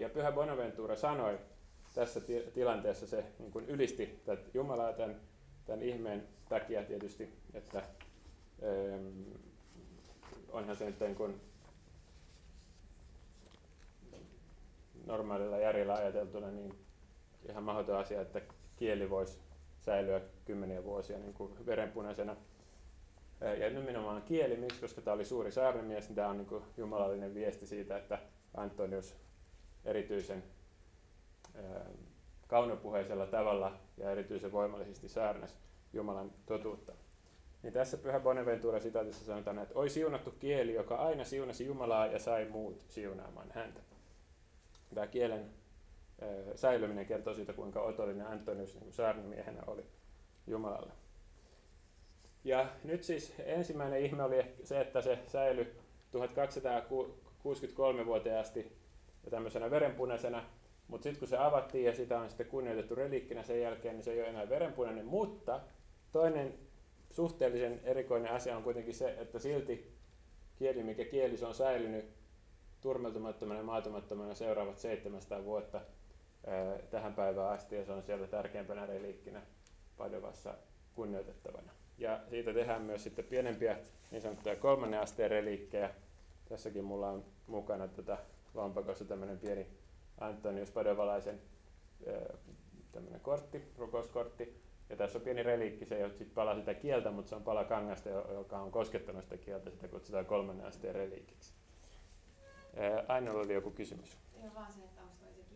[0.00, 1.38] Ja Pyhä Bonaventura sanoi
[1.94, 2.20] tässä
[2.54, 5.20] tilanteessa, se niin kuin ylisti tätä Jumalaa tämän,
[5.64, 7.78] tämän ihmeen takia tietysti, että
[8.62, 9.22] ähm,
[10.48, 11.40] onhan se nyt niin kuin
[15.06, 16.74] normaalilla järjellä ajateltuna niin
[17.48, 18.40] ihan mahdoton asia, että
[18.76, 19.38] kieli voisi
[19.78, 22.36] säilyä kymmeniä vuosia niin kuin verenpunaisena.
[23.58, 24.80] Ja nimenomaan kieli, miksi?
[24.80, 28.18] Koska tämä oli suuri saarnamies, niin tämä on niin kuin jumalallinen viesti siitä, että
[28.54, 29.16] Antonius
[29.84, 30.44] erityisen
[32.48, 35.58] kaunopuheisella tavalla ja erityisen voimallisesti saarnas
[35.92, 36.92] Jumalan totuutta.
[37.62, 42.18] Niin tässä Pyhä Bonaventura sitaatissa sanotaan, että oi siunattu kieli, joka aina siunasi Jumalaa ja
[42.18, 43.80] sai muut siunaamaan häntä.
[44.94, 45.50] Tämä kielen
[46.54, 49.84] säilyminen kertoo siitä, kuinka otollinen Antonius niin saarnamiehenä oli
[50.46, 50.92] Jumalalle.
[52.44, 55.74] Ja nyt siis ensimmäinen ihme oli se, että se säilyi
[56.10, 58.72] 1263 vuoteen asti
[59.24, 60.44] ja tämmöisenä verenpunaisena,
[60.88, 64.12] mutta sitten kun se avattiin ja sitä on sitten kunnioitettu reliikkinä sen jälkeen, niin se
[64.12, 65.60] ei ole enää verenpunainen, mutta
[66.12, 66.54] toinen
[67.10, 69.96] suhteellisen erikoinen asia on kuitenkin se, että silti
[70.56, 72.04] kieli, mikä kieli se on säilynyt
[72.80, 75.80] turmeltumattomana ja maatumattomana seuraavat 700 vuotta
[76.90, 79.42] tähän päivään asti ja se on siellä tärkeimpänä reliikkinä
[79.96, 80.54] Padovassa
[80.94, 81.72] kunnioitettavana.
[81.98, 83.78] Ja siitä tehdään myös sitten pienempiä
[84.10, 85.90] niin sanottuja kolmannen asteen reliikkejä.
[86.48, 88.18] Tässäkin mulla on mukana tätä
[88.54, 89.66] lompakossa tämmöinen pieni
[90.20, 91.40] Antonius Padovalaisen
[92.92, 94.60] tämmöinen kortti, rukouskortti.
[94.88, 97.42] Ja tässä on pieni reliikki, se ei ole sit pala sitä kieltä, mutta se on
[97.42, 101.52] pala kangasta, joka on koskettanut sitä kieltä, sitä kutsutaan kolmannen asteen reliikiksi.
[103.08, 104.18] Ainoa oli joku kysymys.
[104.42, 104.99] Joo, vaan se, että.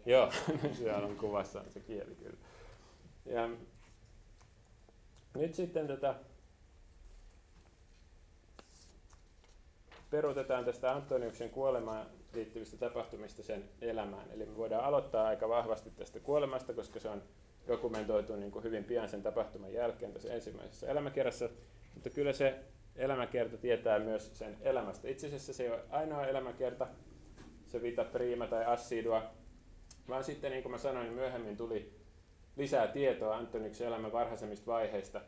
[0.07, 0.33] Joo,
[0.79, 2.37] siellä on kuvassa se kieli kyllä.
[3.27, 3.49] Ja
[5.35, 6.15] nyt sitten tätä
[10.11, 14.31] peruutetaan tästä Antoniuksen kuolemaan liittyvistä tapahtumista sen elämään.
[14.31, 17.23] Eli me voidaan aloittaa aika vahvasti tästä kuolemasta, koska se on
[17.69, 21.49] dokumentoitu niin kuin hyvin pian sen tapahtuman jälkeen tässä ensimmäisessä elämäkerrassa.
[21.95, 22.59] Mutta kyllä se
[22.97, 25.09] elämäkerta tietää myös sen elämästä.
[25.09, 26.87] Itse asiassa se ei ole ainoa elämäkerta,
[27.67, 29.23] se vita prima tai assidua,
[30.09, 31.93] vaan sitten niin kuin mä sanoin, niin myöhemmin tuli
[32.57, 35.21] lisää tietoa Antoniksen elämän varhaisemmista vaiheista,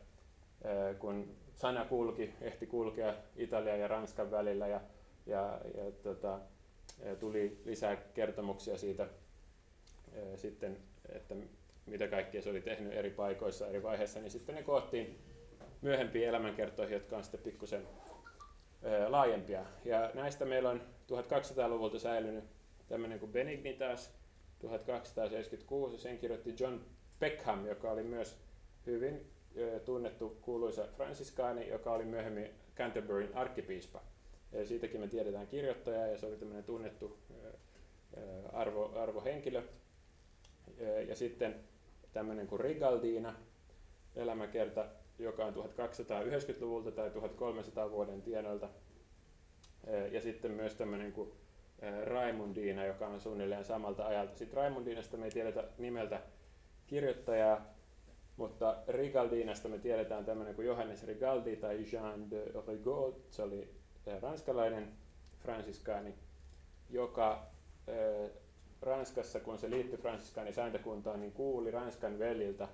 [0.99, 4.81] kun sana kulki, ehti kulkea Italian ja Ranskan välillä ja,
[5.27, 6.41] ja, ja tota,
[7.21, 9.09] tuli lisää kertomuksia siitä
[10.37, 10.77] sitten,
[11.09, 11.35] että
[11.87, 15.19] mitä kaikkea se oli tehnyt eri paikoissa eri vaiheissa, niin sitten ne koottiin
[15.83, 17.87] myöhempiin elämänkertoihin, jotka on sitten pikkusen
[19.09, 19.65] laajempia.
[19.85, 20.81] Ja näistä meillä on
[21.13, 22.45] 1200-luvulta säilynyt
[22.89, 24.15] tämmöinen kuin Benignitas
[24.69, 26.81] 1276, sen kirjoitti John
[27.19, 28.37] Peckham, joka oli myös
[28.87, 29.27] hyvin
[29.85, 34.03] tunnettu kuuluisa franciskaani, joka oli myöhemmin Canterburyn arkkipiispa.
[34.65, 37.19] Siitäkin me tiedetään kirjoittaja ja se oli tämmöinen tunnettu
[38.53, 39.63] arvo, arvohenkilö.
[41.09, 41.55] Ja sitten
[42.13, 43.35] tämmöinen kuin Rigaldina,
[44.17, 44.87] elämäkerta,
[45.19, 48.69] joka on 1290-luvulta tai 1300 vuoden tienoilta.
[50.11, 51.33] Ja sitten myös tämmöinen kuin
[52.05, 54.37] Raimundina, joka on suunnilleen samalta ajalta.
[54.37, 56.21] Sitten Raimundinasta me ei tiedetä nimeltä
[56.87, 57.67] kirjoittajaa,
[58.37, 63.75] mutta Rigaldinasta me tiedetään tämmöinen kuin Johannes Rigaldi tai Jean de Rigaud, se oli
[64.21, 64.93] ranskalainen
[65.39, 66.15] fransiskaani,
[66.91, 67.47] joka
[68.83, 72.69] Ranskassa, kun se liittyi fransiskaani sääntökuntaan, niin kuuli Ranskan veljiltä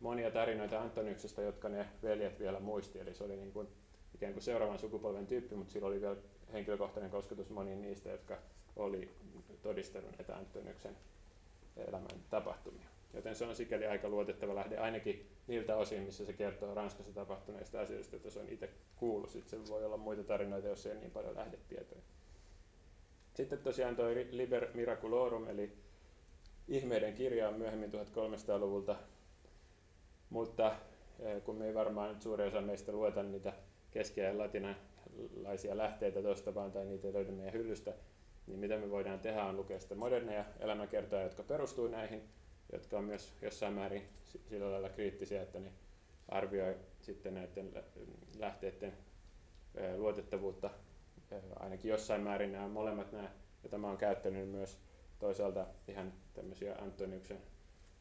[0.00, 3.00] monia tarinoita Antoniuksesta, jotka ne veljet vielä muisti.
[3.00, 3.68] Eli se oli niin kuin
[4.14, 6.16] ikään kuin seuraavan sukupolven tyyppi, mutta sillä oli vielä
[6.52, 8.38] henkilökohtainen kosketus moniin niistä, jotka
[8.76, 9.10] oli
[9.62, 10.96] todistanut näitä Antoniuksen
[11.76, 12.88] elämän tapahtumia.
[13.14, 17.80] Joten se on sikäli aika luotettava lähde ainakin niiltä osin, missä se kertoo Ranskassa tapahtuneista
[17.80, 19.30] asioista, että se on itse kuullut.
[19.30, 22.00] Sitten se voi olla muita tarinoita, jos ei niin paljon lähdetietoja.
[23.34, 25.72] Sitten tosiaan tuo Liber Miraculorum, eli
[26.68, 28.96] ihmeiden kirja on myöhemmin 1300-luvulta,
[30.30, 30.76] mutta
[31.20, 33.52] eh, kun me ei varmaan nyt suuri osa meistä lueta niitä
[33.90, 34.38] keski- ja
[35.16, 37.94] latinalaisia lähteitä tuosta vaan tai niitä ei löydy meidän hyllystä,
[38.46, 42.22] niin mitä me voidaan tehdä on lukea sitä moderneja elämäkertoja, jotka perustuu näihin,
[42.72, 45.72] jotka on myös jossain määrin sillä lailla kriittisiä, että ne
[46.28, 47.72] arvioi sitten näiden
[48.38, 48.92] lähteiden
[49.96, 50.70] luotettavuutta
[51.60, 53.30] ainakin jossain määrin nämä molemmat nämä,
[53.62, 54.78] ja tämä on käyttänyt myös
[55.18, 57.38] toisaalta ihan tämmöisiä Antoniuksen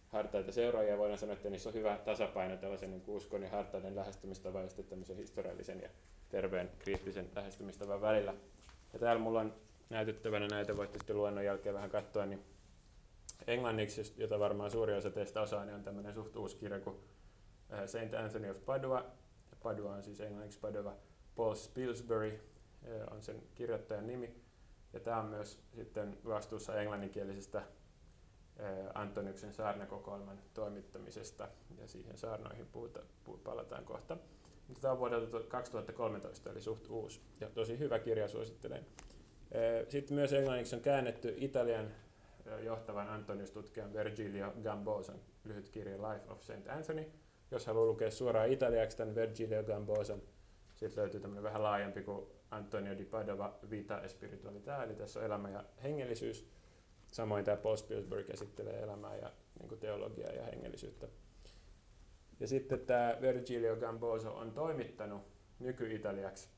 [0.07, 0.97] hartaita seuraajia.
[0.97, 4.85] Voidaan sanoa, että niissä on hyvä tasapaino tällaisen niin uskon ja hartaiden lähestymistavan ja sitten
[4.85, 5.89] tämmöisen historiallisen ja
[6.29, 8.33] terveen kriittisen lähestymistavan välillä.
[8.93, 9.55] Ja täällä mulla on
[9.89, 12.45] näytettävänä näitä, voitte sitten luennon jälkeen vähän katsoa, niin
[13.47, 16.97] englanniksi, jota varmaan suuri osa teistä osaa, niin on tämmöinen suht uusi kirja kuin
[17.85, 19.05] Saint Anthony of Padua.
[19.63, 20.95] Padua on siis englanniksi Padua.
[21.35, 22.39] Paul Spilsbury
[23.11, 24.35] on sen kirjoittajan nimi.
[24.93, 27.63] Ja tämä on myös sitten vastuussa englanninkielisestä
[28.93, 32.99] Antoniuksen saarnakokoelman toimittamisesta ja siihen saarnoihin puhuta,
[33.43, 34.17] palataan kohta.
[34.81, 38.85] Tämä on vuodelta 2013 eli suht uusi ja tosi hyvä kirja suosittelen.
[39.89, 41.91] Sitten myös englanniksi on käännetty Italian
[42.63, 47.11] johtavan Antonius-tutkijan Virgilio Gambosan lyhyt kirja Life of Saint Anthony.
[47.51, 50.21] Jos haluaa lukea suoraan italiaksi tämän Virgilio Gambosan,
[50.75, 55.25] sitten löytyy tämmöinen vähän laajempi kuin Antonio di Padova Vita e Spiritualità, eli tässä on
[55.25, 56.49] elämä ja hengellisyys.
[57.11, 61.07] Samoin tämä Paul Spilsberg käsittelee elämää ja niin teologiaa ja hengellisyyttä.
[62.39, 65.21] Ja sitten tämä Virgilio Gamboso on toimittanut
[65.59, 66.49] nyky-italiaksi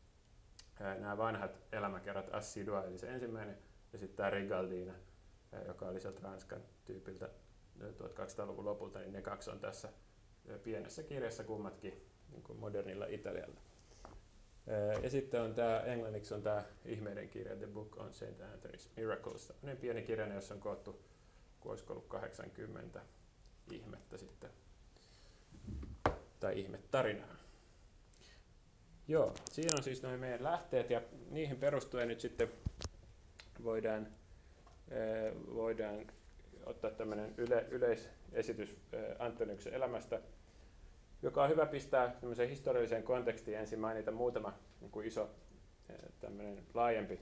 [0.80, 3.58] nämä vanhat elämäkerrat Assidua, eli se ensimmäinen,
[3.94, 4.94] ja sitten tämä Rigaldina,
[5.68, 7.30] joka oli sieltä Ranskan tyypiltä
[7.80, 9.90] 1200-luvun lopulta, niin ne kaksi on tässä
[10.64, 13.62] pienessä kirjassa kummatkin niin kuin modernilla Italialla.
[15.04, 18.24] Ja sitten on tämä, englanniksi on tämä ihmeiden kirja The Book on St.
[18.24, 19.48] Anthony's Miracles.
[19.48, 21.02] Tämmöinen pieni kirja, jossa on koottu,
[21.60, 23.02] kun olisiko ollut 80
[23.72, 24.50] ihmettä sitten,
[26.40, 27.36] tai ihmetarinaa.
[29.08, 32.52] Joo, siinä on siis noin meidän lähteet ja niihin perustuen nyt sitten
[33.64, 34.08] voidaan,
[35.54, 36.08] voidaan
[36.66, 38.78] ottaa tämmöinen yle, yleisesitys
[39.20, 40.22] Antoniuksen elämästä
[41.22, 42.16] joka on hyvä pistää
[42.50, 45.30] historialliseen kontekstiin ensin mainita muutama niin kuin iso
[46.20, 47.20] tämmöinen laajempi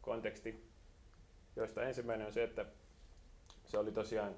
[0.00, 0.70] konteksti,
[1.56, 2.66] joista ensimmäinen on se, että
[3.64, 4.34] se oli tosiaan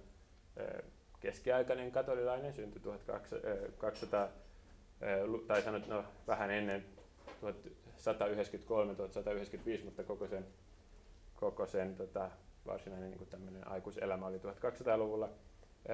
[1.20, 4.28] keskiaikainen katolilainen, syntyi 1200,
[5.46, 6.84] tai sanot, no, vähän ennen
[7.26, 7.30] 1193-1195,
[9.84, 10.46] mutta koko sen,
[11.34, 12.30] koko sen tota,
[12.66, 13.30] varsinainen niin kuin
[13.66, 15.30] aikuiselämä oli 1200-luvulla.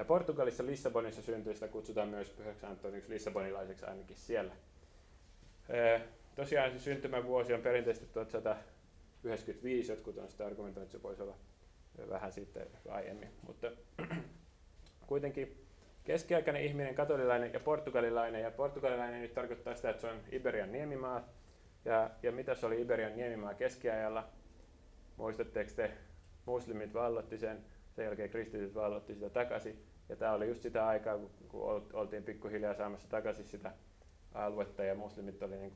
[0.07, 4.53] Portugalissa Lissabonissa syntyistä kutsutaan myös Pyhäksi Antoniksi Lissabonilaiseksi ainakin siellä.
[6.35, 11.35] Tosiaan se syntymävuosi on perinteisesti 1195, jotkut on sitä argumentoinut, että se voisi olla
[12.09, 13.71] vähän sitten aiemmin, mutta
[15.07, 15.65] kuitenkin
[16.03, 21.29] keskiaikainen ihminen, katolilainen ja portugalilainen, ja portugalilainen nyt tarkoittaa sitä, että se on Iberian niemimaa,
[21.85, 24.27] ja, ja mitä se oli Iberian niemimaa keskiajalla?
[25.17, 25.91] Muistatteko te,
[26.45, 29.83] muslimit vallotti sen, sen jälkeen kristityt vallotti sitä takaisin.
[30.09, 33.71] Ja tämä oli just sitä aikaa, kun oltiin pikkuhiljaa saamassa takaisin sitä
[34.33, 35.73] aluetta ja muslimit oli niin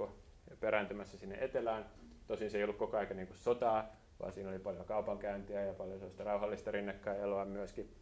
[0.59, 1.85] perääntymässä sinne etelään.
[2.27, 5.99] Tosin se ei ollut koko ajan niin sotaa, vaan siinä oli paljon kaupankäyntiä ja paljon
[5.99, 7.95] sellaista rauhallista rinnakkaineloa myöskin.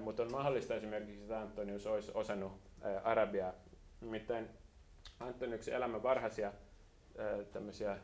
[0.00, 2.52] Mutta on mahdollista esimerkiksi, että Antonius olisi osannut
[3.04, 3.52] arabiaa.
[4.00, 4.48] Nimittäin
[5.20, 6.52] Antoniuksen elämän varhaisia
[7.52, 7.98] tämmöisiä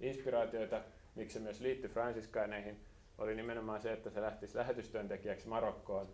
[0.00, 0.80] inspiraatioita,
[1.14, 2.80] miksi se myös liittyi fransiskaaneihin,
[3.18, 6.08] oli nimenomaan se, että se lähtisi lähetystyöntekijäksi Marokkoon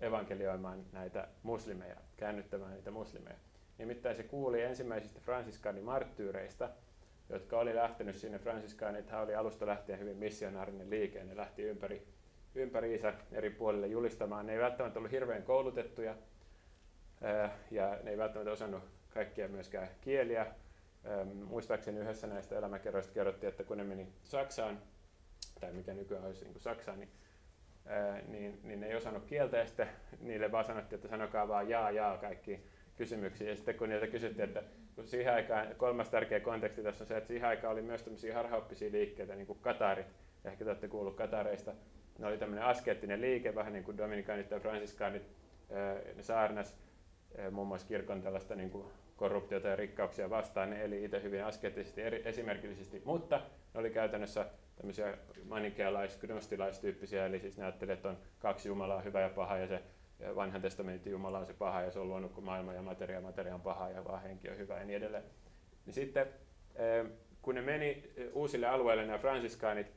[0.00, 3.36] evankelioimaan näitä muslimeja, käännyttämään niitä muslimeja.
[3.78, 6.70] Nimittäin se kuuli ensimmäisistä fransiskaanimarttyyreistä,
[7.28, 8.40] jotka oli lähtenyt sinne.
[9.10, 11.24] Hän oli alusta lähtien hyvin missionaarinen liike.
[11.24, 12.06] Ne lähti ympäri,
[12.54, 14.46] ympäriinsä eri puolille julistamaan.
[14.46, 16.14] Ne ei välttämättä ollut hirveän koulutettuja
[17.70, 20.46] ja ne ei välttämättä osannut kaikkia myöskään kieliä.
[21.44, 24.78] Muistaakseni yhdessä näistä elämäkerroista kerrottiin, että kun ne meni Saksaan,
[25.60, 27.08] tai mikä nykyään olisi niin kuin Saksa, niin,
[28.28, 29.88] niin, niin ne ei osannut kieltä ja sitten
[30.20, 32.60] niille vaan sanottiin, että sanokaa vaan jaa jaa kaikki
[32.96, 33.48] kysymyksiä.
[33.50, 34.62] Ja sitten kun niiltä kysyttiin, että
[34.94, 38.34] kun siihen aikaan, kolmas tärkeä konteksti tässä on se, että siihen aikaan oli myös tämmöisiä
[38.34, 40.06] harhaoppisia liikkeitä, niin kuin Katarit,
[40.44, 41.72] ehkä te olette kuullut Katareista,
[42.20, 45.22] ne oli tämmöinen askeettinen liike, vähän niin kuin dominikaanit tai fransiskaanit,
[46.16, 46.76] ne saarnas
[47.50, 52.00] muun muassa kirkon tällaista niin kuin korruptiota ja rikkauksia vastaan, ne eli itse hyvin askeettisesti
[52.24, 53.40] esimerkillisesti, mutta
[53.74, 59.20] ne oli käytännössä tämmöisiä manikealais, gnostilaistyyppisiä, eli siis ne ajattelivat, että on kaksi Jumalaa, hyvä
[59.20, 59.82] ja paha, ja se
[60.34, 63.54] vanhan testamentin Jumala on se paha, ja se on luonut kuin maailma ja materia, materia
[63.54, 65.24] on paha, ja vaan henki on hyvä, ja niin edelleen.
[65.86, 66.26] Niin sitten,
[67.42, 69.92] kun ne meni uusille alueille, nämä fransiskaanit,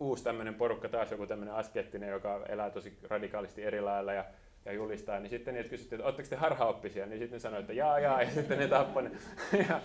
[0.00, 4.24] uusi tämmöinen porukka taas, joku tämmöinen askettinen, joka elää tosi radikaalisti eri lailla, ja
[4.66, 7.72] ja julistaa, niin sitten niitä kysyttiin, että oletteko te harhaoppisia, niin sitten ne sanoi, että
[7.72, 9.10] jaa, jaa, ja sitten ne tappoi ne.
[9.68, 9.80] ja,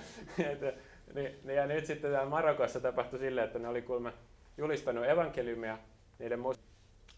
[0.52, 0.74] että,
[1.13, 4.13] niin, niin, ja nyt sitten täällä Marokossa tapahtui silleen, että ne oli kuulemma
[4.58, 5.78] julistanut evankeliumia
[6.19, 6.39] niiden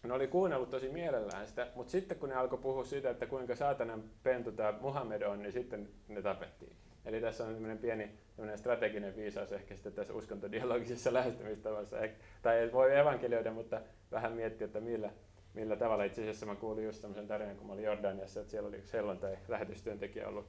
[0.02, 3.54] ne oli kuunnellut tosi mielellään sitä, mutta sitten kun ne alkoi puhua siitä, että kuinka
[3.54, 6.76] saatanan pentu tämä Muhammed on, niin sitten ne tapettiin.
[7.06, 11.96] Eli tässä on tämmöinen pieni tämmöinen strateginen viisaus ehkä sitten tässä uskontodialogisessa lähestymistavassa.
[12.42, 13.80] Tai voi evankelioida, mutta
[14.12, 15.10] vähän miettiä, että millä,
[15.54, 16.04] millä tavalla.
[16.04, 18.96] Itse asiassa mä kuulin just tämmöisen tarinan, kun mä olin Jordaniassa, että siellä oli yksi
[19.20, 20.46] tai lähetystyöntekijä ollut,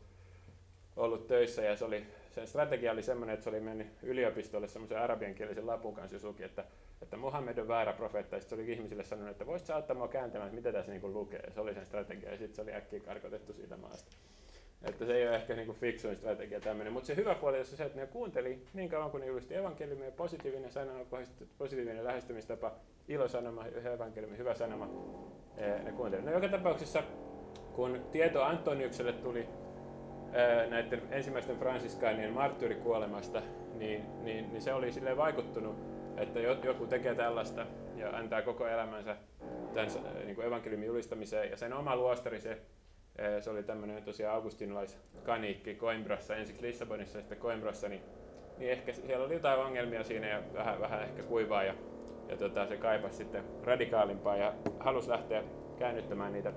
[0.95, 4.99] ollut töissä ja se oli sen strategia oli semmoinen, että se oli mennyt yliopistolle semmoisen
[4.99, 6.65] arabiankielisen lapun kanssa, jos luki, että,
[7.01, 10.07] että Muhammed on väärä profeetta, ja sitten se oli ihmisille sanonut, että voisit auttaa mua
[10.07, 11.51] kääntämään, että mitä tässä niin lukee.
[11.51, 14.17] Se oli sen strategia, ja sitten se oli äkkiä karkotettu siitä maasta.
[14.83, 16.93] Että se ei ole ehkä niinku fiksuin strategia tämmöinen.
[16.93, 20.11] Mutta se hyvä puoli on se, että ne kuunteli niin kauan kuin ne julisti evankeliumia,
[20.11, 20.99] positiivinen sanoma,
[21.57, 22.71] positiivinen lähestymistapa,
[23.07, 24.89] ilosanoma, evankeliumi, hyvä sanoma,
[25.83, 26.21] ne kuunteli.
[26.21, 27.03] No joka tapauksessa,
[27.73, 29.47] kun tieto Antoniukselle tuli
[30.69, 33.41] näiden ensimmäisten fransiskaanien marttyyrikuolemasta,
[33.73, 35.75] niin, niin, niin se oli sille vaikuttunut,
[36.17, 39.17] että joku tekee tällaista ja antaa koko elämänsä
[39.73, 39.89] tämän
[40.25, 41.51] niin kuin evankeliumin julistamiseen.
[41.51, 42.57] Ja sen oma luostari, se,
[43.39, 48.01] se oli tämmöinen tosiaan augustinolaiskaniikki Coimbrassa, ensiksi Lissabonissa ja sitten Coimbrassa, niin,
[48.57, 51.73] niin ehkä siellä oli jotain ongelmia siinä ja vähän, vähän ehkä kuivaa ja,
[52.29, 55.43] ja tota, se kaipasi sitten radikaalimpaa ja halusi lähteä
[55.79, 56.53] käännyttämään niitä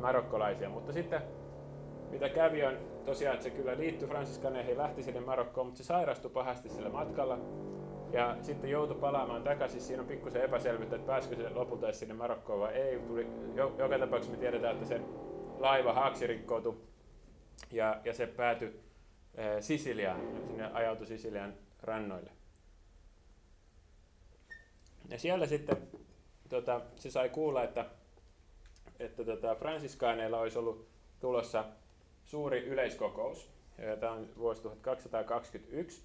[0.00, 0.68] marokkolaisia.
[0.68, 1.22] Mutta sitten
[2.10, 6.30] mitä kävi on tosiaan, että se kyllä liittyi fransiskaneihin, lähti sinne Marokkoon, mutta se sairastui
[6.30, 7.38] pahasti sillä matkalla.
[8.12, 9.80] Ja sitten joutui palaamaan takaisin.
[9.80, 12.98] Siinä on pikkusen epäselvyyttä, että pääsikö se lopulta sinne Marokkoon vai ei.
[12.98, 15.04] Tuli, joka tapauksessa me tiedetään, että sen
[15.60, 16.80] laiva haaksi rikkoutui
[17.70, 18.80] ja, ja se päätyi
[19.34, 22.30] eh, Sisiliaan, sinne ajautui Sisilian rannoille.
[25.08, 25.88] Ja siellä sitten
[26.48, 27.84] tota, se sai kuulla, että,
[28.98, 30.88] että tota, fransiskaaneilla olisi ollut
[31.20, 31.64] tulossa
[32.24, 33.50] suuri yleiskokous.
[34.00, 36.02] Tämä on vuosi 1221.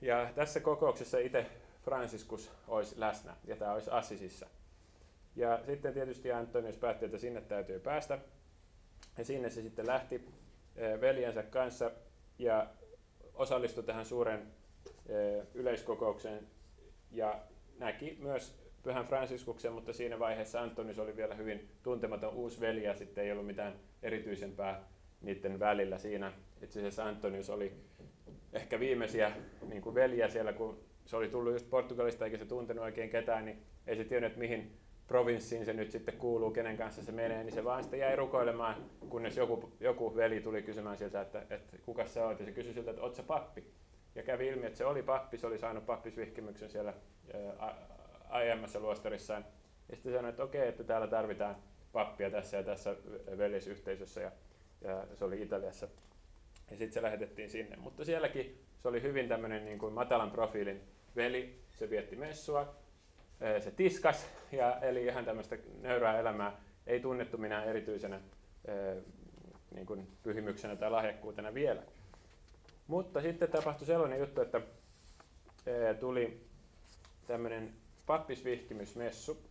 [0.00, 1.46] Ja tässä kokouksessa itse
[1.84, 4.46] Franciscus olisi läsnä, ja tämä olisi Assisissa.
[5.36, 8.18] Ja sitten tietysti Antonius päätti, että sinne täytyy päästä.
[9.18, 10.28] Ja sinne se sitten lähti
[11.00, 11.90] veljensä kanssa
[12.38, 12.66] ja
[13.34, 14.46] osallistui tähän suuren
[15.54, 16.46] yleiskokoukseen
[17.10, 17.40] ja
[17.78, 22.94] näki myös Pyhän Franciskuksen, mutta siinä vaiheessa Antonius oli vielä hyvin tuntematon uusi veli ja
[22.94, 24.88] sitten ei ollut mitään erityisempää
[25.20, 26.32] niiden välillä siinä.
[26.62, 27.72] Itse asiassa Antonius oli
[28.52, 29.32] ehkä viimeisiä
[29.68, 33.44] niin kuin veljiä siellä, kun se oli tullut just Portugalista eikä se tuntenut oikein ketään,
[33.44, 34.78] niin ei se tiennyt, mihin
[35.12, 38.76] provinssiin se nyt sitten kuuluu, kenen kanssa se menee, niin se vaan sitten jäi rukoilemaan,
[39.08, 42.74] kunnes joku, joku veli tuli kysymään siltä, että, että kuka sä oot, ja se kysyi
[42.74, 43.64] siltä, että oot sä pappi.
[44.14, 46.94] Ja kävi ilmi, että se oli pappi, se oli saanut pappisvihkimyksen siellä
[48.28, 49.44] aiemmassa luostarissaan.
[49.88, 51.56] Ja sitten sanoi, että okei, että täällä tarvitaan
[51.92, 52.96] pappia tässä ja tässä
[53.38, 54.32] veljesyhteisössä, ja,
[54.80, 55.88] ja se oli Italiassa.
[56.70, 57.76] Ja sitten se lähetettiin sinne.
[57.76, 60.80] Mutta sielläkin se oli hyvin tämmöinen niin kuin matalan profiilin
[61.16, 61.62] veli.
[61.70, 62.81] Se vietti messua,
[63.60, 66.56] se tiskas ja eli ihan tämmöistä nöyrää elämää.
[66.86, 68.20] Ei tunnettu minä erityisenä
[69.74, 71.82] niin kuin pyhimyksenä tai lahjakkuutena vielä.
[72.86, 74.60] Mutta sitten tapahtui sellainen juttu, että
[76.00, 76.40] tuli
[77.26, 77.72] tämmöinen
[78.06, 79.42] pappisvihkimysmessu.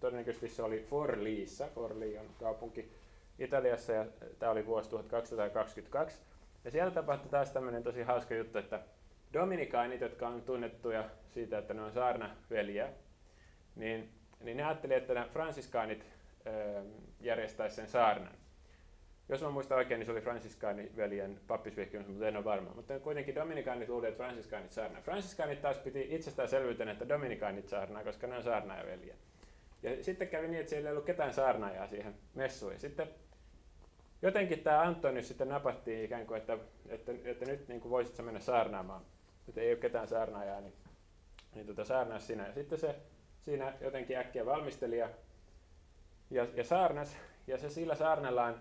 [0.00, 1.68] Todennäköisesti se oli Forliissa.
[1.74, 2.92] Forli on kaupunki
[3.38, 4.06] Italiassa ja
[4.38, 6.20] tämä oli vuosi 1222.
[6.64, 8.80] Ja siellä tapahtui taas tämmöinen tosi hauska juttu, että
[9.32, 12.88] dominikaanit, jotka on tunnettuja siitä, että ne on saarnaveljiä,
[13.76, 14.10] niin,
[14.40, 16.06] niin ne ajatteli, että nämä fransiskaanit
[17.20, 18.34] järjestäisi sen saarnan.
[19.28, 22.70] Jos mä muistan oikein, niin se oli fransiskaaniveljen pappisvihkimys, mutta en ole varma.
[22.74, 25.02] Mutta kuitenkin dominikaanit luulivat, että fransiskaanit saarnaa.
[25.02, 29.14] Fransiskaanit taas piti itsestäänselvyytenä, että dominikaanit saarnaa, koska ne on saarnaajaveljiä.
[29.82, 32.72] Ja sitten kävi niin, että siellä ei ollut ketään saarnaajaa siihen messuun.
[32.72, 33.08] Ja sitten
[34.22, 36.58] jotenkin tämä Antonius sitten napattiin ikään kuin, että,
[36.88, 39.02] että, että nyt niin kuin voisit mennä saarnaamaan.
[39.48, 40.74] Että ei ole ketään saarnaajaa, niin,
[41.54, 42.46] niin tota, saarnaa sinä.
[42.46, 42.96] Ja sitten se
[43.40, 45.08] siinä jotenkin äkkiä valmisteli ja,
[46.30, 47.16] ja, saarnas.
[47.46, 48.60] Ja se sillä saarnallaan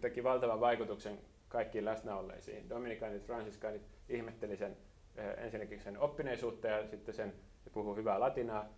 [0.00, 2.68] teki valtavan vaikutuksen kaikkiin läsnäolleisiin.
[2.68, 4.76] Dominikaanit, fransiskaanit ihmetteli sen
[5.16, 7.32] eh, ensinnäkin sen oppineisuutta ja sitten sen
[7.72, 8.68] puhuu hyvää latinaa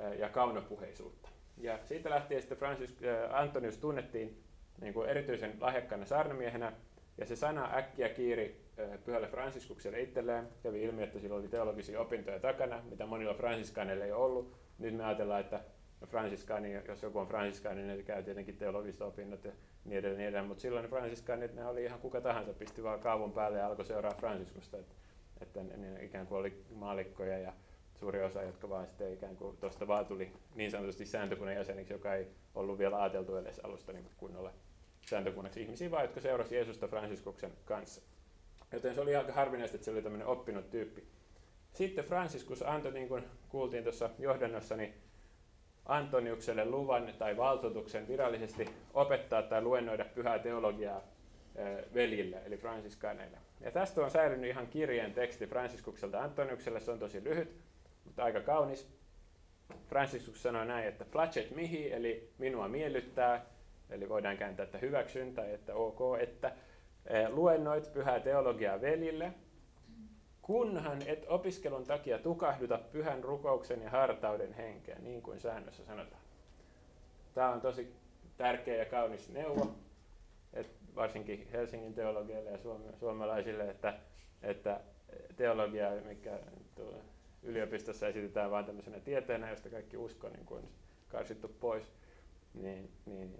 [0.00, 1.28] eh, ja kaunopuheisuutta.
[1.56, 4.42] Ja siitä lähtien sitten Francis, äh, Antonius tunnettiin
[4.80, 6.72] niin kuin erityisen lahjakkaana saarnamiehenä,
[7.18, 8.60] ja se sana äkkiä kiiri
[9.04, 10.48] pyhälle Franciskukselle itselleen.
[10.62, 14.56] Kävi ilmi, että sillä oli teologisia opintoja takana, mitä monilla fransiskaaneilla ei ollut.
[14.78, 15.60] Nyt me ajatellaan, että
[16.06, 19.52] fransiskaani, jos joku on fransiskaani, niin se käy tietenkin teologiset opinnot ja
[19.84, 20.46] niin edelleen, niin edelleen.
[20.46, 23.84] mutta silloin ne fransiskaanit, ne oli ihan kuka tahansa, pisti vaan kaavun päälle ja alkoi
[23.84, 24.94] seuraa Franciskusta, että,
[25.40, 27.52] että ne, ne ikään kuin oli maalikkoja ja
[27.94, 32.14] suuri osa, jotka vaan sitten ikään kuin tuosta vaan tuli niin sanotusti sääntökunnan jäseniksi, joka
[32.14, 34.52] ei ollut vielä ajateltu edes alusta niin kunnolla
[35.06, 38.02] sääntökunnaksi ihmisiä, vaan jotka seurasi Jeesusta Fransiskuksen kanssa.
[38.72, 41.04] Joten se oli aika harvinaista, että se oli tämmöinen oppinut tyyppi.
[41.72, 44.94] Sitten Franciscus antoi, niin kuin kuultiin tuossa johdannossa, niin
[45.86, 51.02] Antoniukselle luvan tai valtuutuksen virallisesti opettaa tai luennoida pyhää teologiaa
[51.94, 53.38] veljille, eli fransiskaaneille.
[53.60, 57.56] Ja tästä on säilynyt ihan kirjeen teksti Fransiskukselta Antoniukselle, se on tosi lyhyt,
[58.04, 58.88] mutta aika kaunis.
[59.88, 63.46] Franciscus sanoi näin, että placet mihi, eli minua miellyttää,
[63.90, 66.52] eli voidaan kääntää, että hyväksyn tai että ok, että
[67.28, 69.32] luennoit pyhää teologiaa veljille,
[70.42, 76.22] kunhan et opiskelun takia tukahduta pyhän rukouksen ja hartauden henkeä, niin kuin säännössä sanotaan.
[77.34, 77.92] Tämä on tosi
[78.36, 79.74] tärkeä ja kaunis neuvo,
[80.52, 82.58] että varsinkin Helsingin teologialle ja
[82.98, 83.94] suomalaisille, että,
[84.42, 84.80] että
[85.36, 86.38] teologia, mikä
[87.42, 90.68] yliopistossa esitetään vain tämmöisenä tieteenä, josta kaikki usko niin kuin
[91.08, 91.92] karsittu pois,
[92.54, 93.36] niin, niin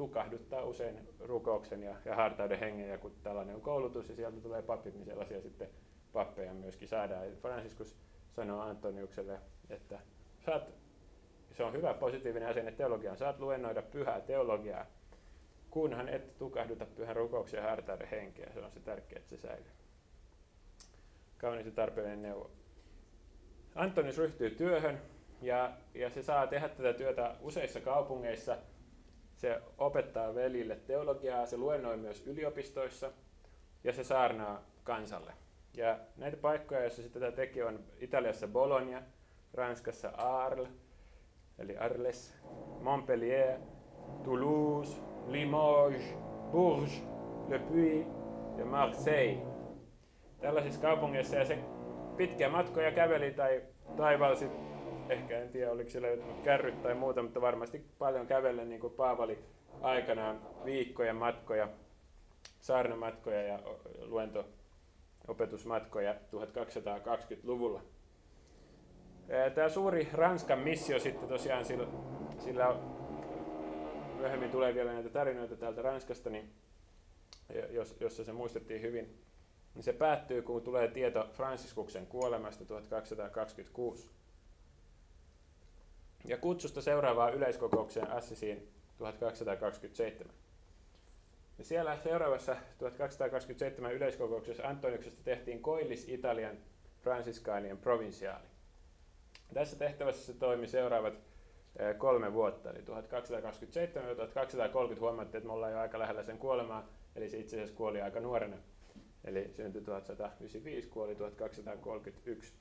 [0.00, 4.62] tukahduttaa usein rukouksen ja, ja hartauden hengen, ja kun tällainen on koulutus ja sieltä tulee
[4.62, 5.68] papit, niin sellaisia sitten
[6.12, 7.26] pappeja myöskin saadaan.
[7.42, 7.96] Franciscus
[8.30, 9.38] sanoo Antoniukselle,
[9.70, 9.98] että
[10.46, 10.62] saat,
[11.52, 14.86] se on hyvä positiivinen asenne teologiaan, saat luennoida pyhää teologiaa,
[15.70, 18.52] kunhan et tukahduta pyhän rukouksen ja hartauden henkeä.
[18.54, 19.70] Se on se tärkeää, että se säilyy.
[21.38, 22.50] Kaunis ja tarpeellinen neuvo.
[23.74, 25.00] Antonius ryhtyy työhön
[25.42, 28.56] ja, ja se saa tehdä tätä työtä useissa kaupungeissa–
[29.40, 33.12] se opettaa velille teologiaa, se luennoi myös yliopistoissa
[33.84, 35.32] ja se saarnaa kansalle.
[35.74, 39.02] Ja näitä paikkoja, joissa se tätä teki, on Italiassa Bologna,
[39.54, 40.68] Ranskassa Arles,
[41.58, 42.34] eli Arles,
[42.80, 43.58] Montpellier,
[44.24, 46.14] Toulouse, Limoges,
[46.52, 47.02] Bourges,
[47.48, 48.06] Le Puy
[48.58, 49.42] ja Marseille.
[50.40, 51.58] Tällaisissa kaupungeissa ja se
[52.16, 53.62] pitkiä matkoja käveli tai
[53.96, 54.46] taivalsi
[55.10, 58.92] ehkä en tiedä oliko siellä jotain kärryt tai muuta, mutta varmasti paljon kävellen niin kuin
[58.92, 59.38] Paavali
[59.80, 61.68] aikanaan viikkoja matkoja,
[62.60, 63.58] saarnamatkoja ja
[64.06, 64.44] luento
[65.28, 67.82] opetusmatkoja 1220-luvulla.
[69.54, 71.86] Tämä suuri Ranskan missio sitten tosiaan sillä,
[72.38, 72.76] sillä
[74.16, 76.52] myöhemmin tulee vielä näitä tarinoita täältä Ranskasta, niin
[77.70, 79.18] jos, jossa se muistettiin hyvin,
[79.74, 84.10] niin se päättyy, kun tulee tieto Franciskuksen kuolemasta 1226
[86.24, 88.68] ja kutsusta seuraavaan yleiskokoukseen Assisiin
[88.98, 90.34] 1227.
[91.58, 96.56] Ja siellä seuraavassa 1227 yleiskokouksessa Antoniuksesta tehtiin Koillis-Italian
[97.02, 98.46] fransiskaanien provinsiaali.
[99.54, 101.14] Tässä tehtävässä se toimi seuraavat
[101.98, 106.88] kolme vuotta, eli 1227 ja 1230 huomattiin, että me ollaan jo aika lähellä sen kuolemaa,
[107.16, 108.56] eli se itse asiassa kuoli aika nuorena.
[109.24, 112.52] Eli syntyi 1195, kuoli 1231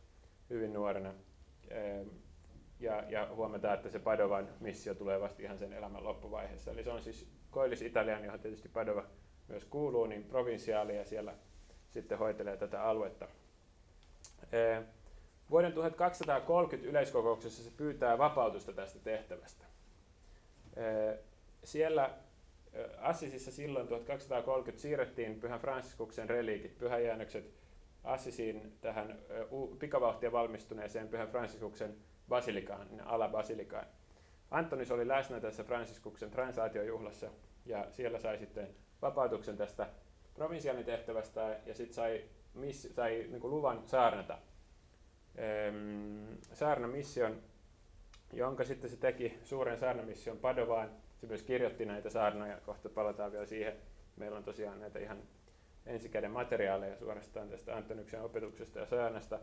[0.49, 1.13] hyvin nuorena
[2.79, 6.71] ja, ja huomataan, että se Padovan missio tulee vasta ihan sen elämän loppuvaiheessa.
[6.71, 9.05] Eli se on siis Koillis-Italian, johon tietysti Padova
[9.47, 11.33] myös kuuluu, niin provinsiaali ja siellä
[11.89, 13.27] sitten hoitelee tätä aluetta.
[15.49, 19.65] Vuoden 1230 yleiskokouksessa se pyytää vapautusta tästä tehtävästä.
[21.63, 22.17] Siellä
[22.97, 27.53] Assisissa silloin 1230 siirrettiin Pyhän Fransiskuksen reliikit, pyhäjäännökset
[28.03, 29.19] Assisiin tähän
[29.79, 31.95] pikavauhtia valmistuneeseen Pyhän Fransiskuksen
[32.29, 33.85] basilikaan, alabasilikaan.
[34.51, 37.29] Antonis oli läsnä tässä Franciskuksen transaatiojuhlassa
[37.65, 38.67] ja siellä sai sitten
[39.01, 39.89] vapautuksen tästä
[40.33, 42.23] provinsiaalitehtävästä ja sitten sai,
[42.53, 44.37] miss, sai niin luvan saarnata.
[45.35, 47.41] Ehm, saarnamission,
[48.33, 50.89] jonka sitten se teki suuren saarnamission Padovaan.
[51.17, 53.73] Se myös kirjoitti näitä saarnoja, kohta palataan vielä siihen.
[54.15, 55.17] Meillä on tosiaan näitä ihan
[55.85, 59.39] ensikäden materiaaleja suorastaan tästä Antoniksen opetuksesta ja saarnasta.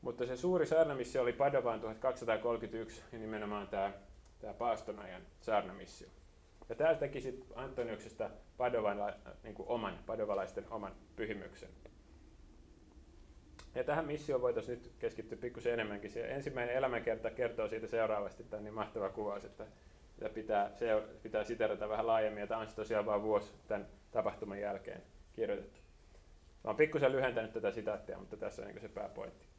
[0.00, 3.92] Mutta se suuri saarnamissio oli Padovaan 1231 ja nimenomaan tämä,
[4.38, 6.08] tämä paastonajan saarnamissio.
[6.68, 8.98] Ja täällä teki sitten Antoniuksesta Padovan,
[9.42, 11.68] niin kuin oman, padovalaisten oman pyhimyksen.
[13.74, 16.10] Ja tähän missioon voitaisiin nyt keskittyä pikkusen enemmänkin.
[16.10, 19.66] Se ensimmäinen elämänkerta kertoo siitä seuraavasti, tämä on niin mahtava kuvaus, että
[20.14, 24.60] sitä pitää, se pitää siterata vähän laajemmin, ja tämä on tosiaan vain vuosi tämän tapahtuman
[24.60, 25.80] jälkeen kirjoitettu.
[26.64, 29.49] Olen pikkusen lyhentänyt tätä sitaattia, mutta tässä on niin se pääpointti.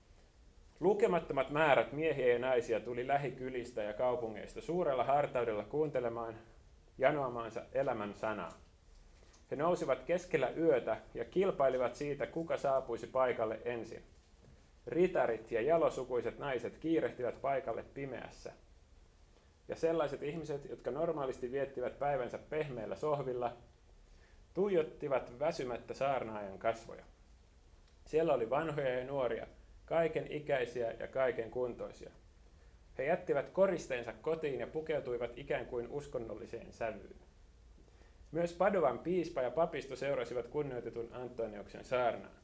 [0.81, 6.35] Lukemattomat määrät miehiä ja naisia tuli lähikylistä ja kaupungeista suurella hartaudella kuuntelemaan
[6.97, 8.53] janoamaansa elämän sanaa.
[9.51, 14.03] He nousivat keskellä yötä ja kilpailivat siitä, kuka saapuisi paikalle ensin.
[14.87, 18.51] Ritarit ja jalosukuiset naiset kiirehtivät paikalle pimeässä.
[19.67, 23.53] Ja sellaiset ihmiset, jotka normaalisti viettivät päivänsä pehmeillä sohvilla,
[24.53, 27.03] tuijottivat väsymättä saarnaajan kasvoja.
[28.05, 29.47] Siellä oli vanhoja ja nuoria,
[29.91, 32.11] kaiken ikäisiä ja kaiken kuntoisia.
[32.97, 37.15] He jättivät koristeensa kotiin ja pukeutuivat ikään kuin uskonnolliseen sävyyn.
[38.31, 42.41] Myös Padovan piispa ja papisto seurasivat kunnioitetun Antonioksen saarnaa.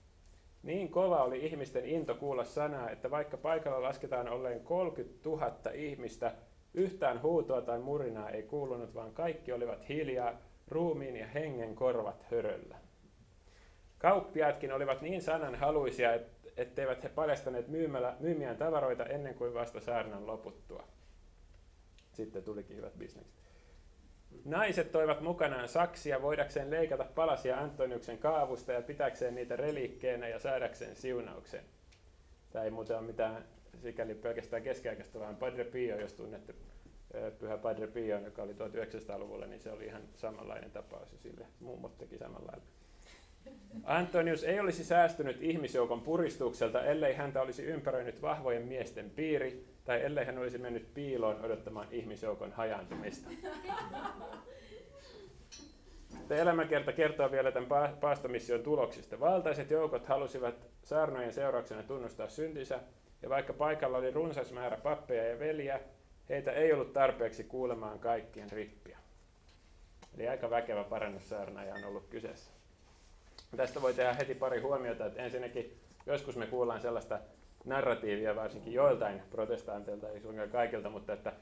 [0.64, 6.34] Niin kova oli ihmisten into kuulla sanaa, että vaikka paikalla lasketaan olleen 30 000 ihmistä,
[6.74, 12.76] yhtään huutoa tai murinaa ei kuulunut, vaan kaikki olivat hiljaa, ruumiin ja hengen korvat höröllä.
[13.98, 20.28] Kauppiaatkin olivat niin sananhaluisia, että etteivät he paljastaneet myymällä, myymiään tavaroita ennen kuin vasta saarnan
[20.28, 20.88] loputtua.
[22.14, 23.48] Sitten tulikin hyvät bisnekset.
[24.46, 30.96] Naiset toivat mukanaan saksia voidakseen leikata palasia Antoniuksen kaavusta ja pitäkseen niitä reliikkeinä ja saadakseen
[30.96, 31.64] siunauksen.
[32.50, 33.46] Tämä ei muuten ole mitään
[33.82, 36.54] sikäli pelkästään keskiaikaista, vaan Padre Pio, jos tunnette
[37.40, 41.98] Pyhä Padre Pio, joka oli 1900-luvulla, niin se oli ihan samanlainen tapaus ja sille mummot
[41.98, 42.66] teki samalla lailla.
[43.84, 50.26] Antonius ei olisi säästynyt ihmisjoukon puristukselta, ellei häntä olisi ympäröinyt vahvojen miesten piiri, tai ellei
[50.26, 53.30] hän olisi mennyt piiloon odottamaan ihmisjoukon hajaantumista.
[56.30, 59.20] Elämäkerta kertoo vielä tämän paastomission tuloksista.
[59.20, 62.80] Valtaiset joukot halusivat saarnojen seurauksena tunnustaa syntinsä,
[63.22, 65.80] ja vaikka paikalla oli runsas määrä pappeja ja veliä,
[66.30, 68.98] heitä ei ollut tarpeeksi kuulemaan kaikkien rippiä.
[70.16, 72.57] Eli aika väkevä parannussaarnaaja on ollut kyseessä.
[73.56, 77.20] Tästä voi tehdä heti pari huomiota, että ensinnäkin joskus me kuullaan sellaista
[77.66, 81.34] narratiivia varsinkin joiltain protestanteilta, ei suinkaan kaikilta, mutta että,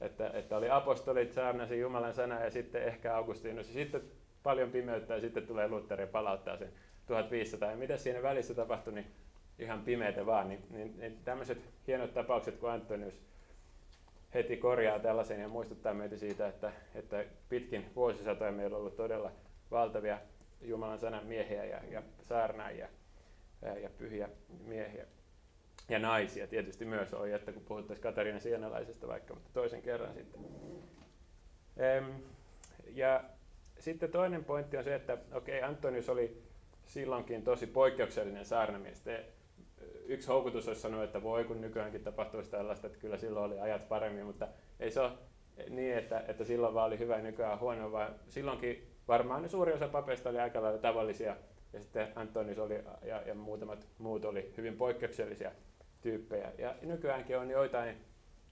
[0.00, 4.02] että, että oli apostolit, saarnasi Jumalan sana ja sitten ehkä Augustinus ja sitten
[4.42, 6.72] paljon pimeyttä ja sitten tulee Luther ja palauttaa sen
[7.06, 7.70] 1500.
[7.70, 9.06] Ja mitä siinä välissä tapahtui, niin
[9.58, 10.48] ihan pimeitä vaan.
[10.48, 13.14] Niin, niin, niin tämmöiset hienot tapaukset kuin Antonius
[14.34, 19.32] heti korjaa tällaisen ja muistuttaa meitä siitä, että, että pitkin vuosisatoja meillä on ollut todella
[19.70, 20.18] valtavia
[20.60, 22.88] Jumalan sanan miehiä ja, ja saarnaajia
[23.82, 24.28] ja, pyhiä
[24.64, 25.06] miehiä.
[25.88, 30.40] Ja naisia tietysti myös on, että kun puhuttaisiin Katariina Sienalaisesta vaikka, mutta toisen kerran sitten.
[32.86, 33.24] Ja
[33.78, 36.42] sitten toinen pointti on se, että okei, okay, Antonius oli
[36.84, 39.04] silloinkin tosi poikkeuksellinen saarnamies.
[40.06, 43.88] Yksi houkutus olisi sanoa, että voi kun nykyäänkin tapahtuisi tällaista, että kyllä silloin oli ajat
[43.88, 44.48] paremmin, mutta
[44.80, 45.12] ei se ole
[45.70, 49.72] niin, että, että silloin vaan oli hyvä ja nykyään huono, vaan silloinkin varmaan ne suuri
[49.72, 51.36] osa papeista oli aika lailla tavallisia
[51.72, 55.50] ja sitten Antonius oli ja, ja muutamat muut oli hyvin poikkeuksellisia
[56.00, 56.52] tyyppejä.
[56.58, 57.96] Ja nykyäänkin on joitain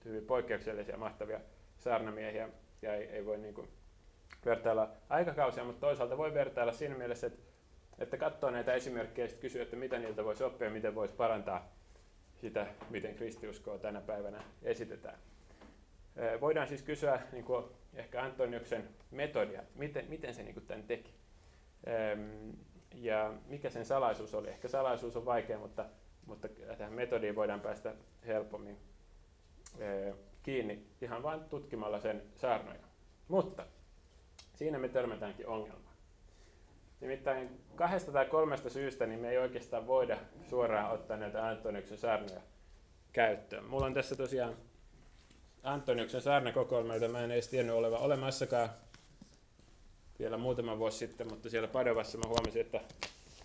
[0.05, 1.39] hyvin poikkeuksellisia, mahtavia
[1.77, 2.49] saarnamiehiä
[2.81, 3.67] ja ei, ei voi niin kuin
[4.45, 7.41] vertailla aikakausia, mutta toisaalta voi vertailla siinä mielessä, että,
[7.99, 11.71] että katsoo näitä esimerkkejä ja kysyy, että mitä niiltä voisi oppia, miten voisi parantaa
[12.35, 15.19] sitä, miten kristiuskoa tänä päivänä esitetään.
[16.41, 21.13] Voidaan siis kysyä niin kuin ehkä Antoniuksen metodia, miten, miten se niin kuin tämän teki.
[22.95, 24.49] Ja mikä sen salaisuus oli.
[24.49, 25.85] Ehkä salaisuus on vaikea, mutta,
[26.25, 26.47] mutta
[26.77, 27.93] tähän metodiin voidaan päästä
[28.27, 28.77] helpommin
[30.43, 32.83] kiinni ihan vain tutkimalla sen saarnoja.
[33.27, 33.65] Mutta
[34.55, 35.93] siinä me törmätäänkin ongelmaan.
[37.01, 40.17] Nimittäin kahdesta tai kolmesta syystä niin me ei oikeastaan voida
[40.49, 42.41] suoraan ottaa näitä Antoniuksen saarnoja
[43.13, 43.65] käyttöön.
[43.65, 44.55] Mulla on tässä tosiaan
[45.63, 48.69] Antoniuksen saarnakokoelma, jota mä en edes tiennyt olevan olemassakaan
[50.19, 52.81] vielä muutama vuosi sitten, mutta siellä Padovassa mä huomasin, että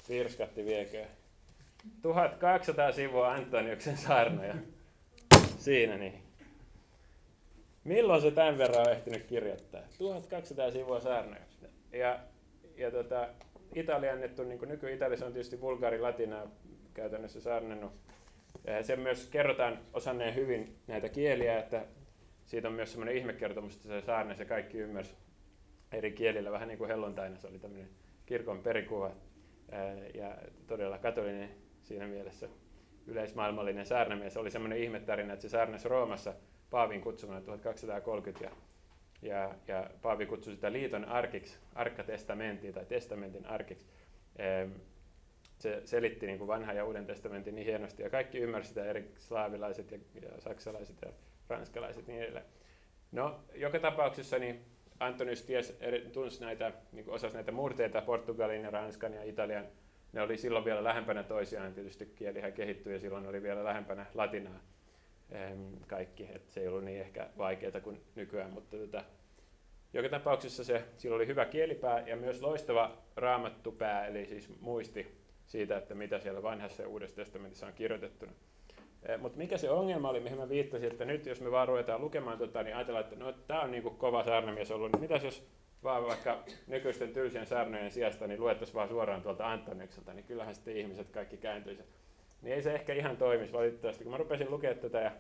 [0.09, 1.05] virskatti viekö.
[2.03, 4.55] 1200 sivua Antoniuksen saarnoja.
[5.59, 6.23] Siinä niin.
[7.85, 9.81] Milloin se tämän verran on ehtinyt kirjoittaa?
[9.99, 11.43] 1200 sivua saarnoja.
[11.93, 12.19] Ja,
[12.77, 13.29] ja tota,
[13.75, 16.47] italiannettu, niin kuin nyky-Italiassa on tietysti vulgaari latinaa
[16.95, 17.93] käytännössä saarnannut.
[18.83, 21.85] Sen myös kerrotaan osanneen hyvin näitä kieliä, että
[22.49, 25.15] siitä on myös semmoinen ihmekertomus, että se saarne se kaikki ymmärsi
[25.93, 27.89] eri kielillä, vähän niin kuin hellontaina se oli tämmöinen
[28.27, 29.13] kirkon perikuva
[30.15, 30.37] ja
[30.67, 31.51] todella katolinen
[31.83, 32.49] siinä mielessä
[33.07, 34.37] yleismaailmallinen saarnamies.
[34.37, 36.35] Oli semmoinen ihmettarina, että se saarnasi Roomassa
[36.71, 38.51] Paavin kutsumana 1230 ja,
[39.23, 43.87] ja, ja Paavi kutsui sitä liiton arkiksi, arkkatestamentiin tai testamentin arkiksi.
[45.59, 49.13] Se selitti niin kuin vanhan ja uuden testamentin niin hienosti ja kaikki ymmärsivät sitä eri
[49.17, 51.13] slaavilaiset ja, ja saksalaiset ja
[51.49, 52.47] ranskalaiset niin edelleen.
[53.13, 54.65] No, joka tapauksessa niin
[55.01, 55.79] Antonius ties,
[56.13, 59.67] tunsi näitä, niin osasi näitä murteita, Portugalin ja Ranskan ja Italian.
[60.13, 64.61] Ne oli silloin vielä lähempänä toisiaan, tietysti kielihän kehittyi ja silloin oli vielä lähempänä latinaa
[65.87, 69.05] kaikki, että se ei ollut niin ehkä vaikeaa kuin nykyään, mutta tota,
[69.93, 75.77] joka tapauksessa se, sillä oli hyvä kielipää ja myös loistava raamattupää, eli siis muisti siitä,
[75.77, 78.33] että mitä siellä vanhassa ja uudessa testamentissa on kirjoitettuna.
[79.03, 82.01] Eh, Mutta mikä se ongelma oli, mihin mä viittasin, että nyt jos me vaan ruvetaan
[82.01, 85.49] lukemaan tota, niin ajatellaan, että no, tämä on niinku kova saarnamies ollut, niin mitäs jos
[85.85, 90.77] vaan vaikka nykyisten tylsien saarnojen sijasta niin luettaisiin vaan suoraan tuolta Antonikselta, niin kyllähän sitten
[90.77, 91.83] ihmiset kaikki kääntyisi.
[92.43, 94.05] Niin ei se ehkä ihan toimisi valitettavasti.
[94.05, 95.11] Kun mä rupesin lukemaan tätä, ja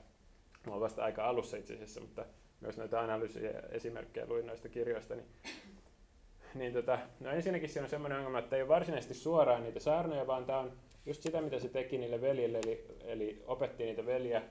[0.66, 2.24] mä olen vasta aika alussa itse asiassa, mutta
[2.60, 5.26] myös näitä analyysiä ja esimerkkejä luin noista kirjoista, niin,
[6.54, 10.26] niin tota, no ensinnäkin siinä on semmoinen ongelma, että ei ole varsinaisesti suoraan niitä saarnoja,
[10.26, 10.72] vaan tämä on
[11.08, 14.42] just sitä, mitä se teki niille veljille, eli, eli opetti niitä veljiä,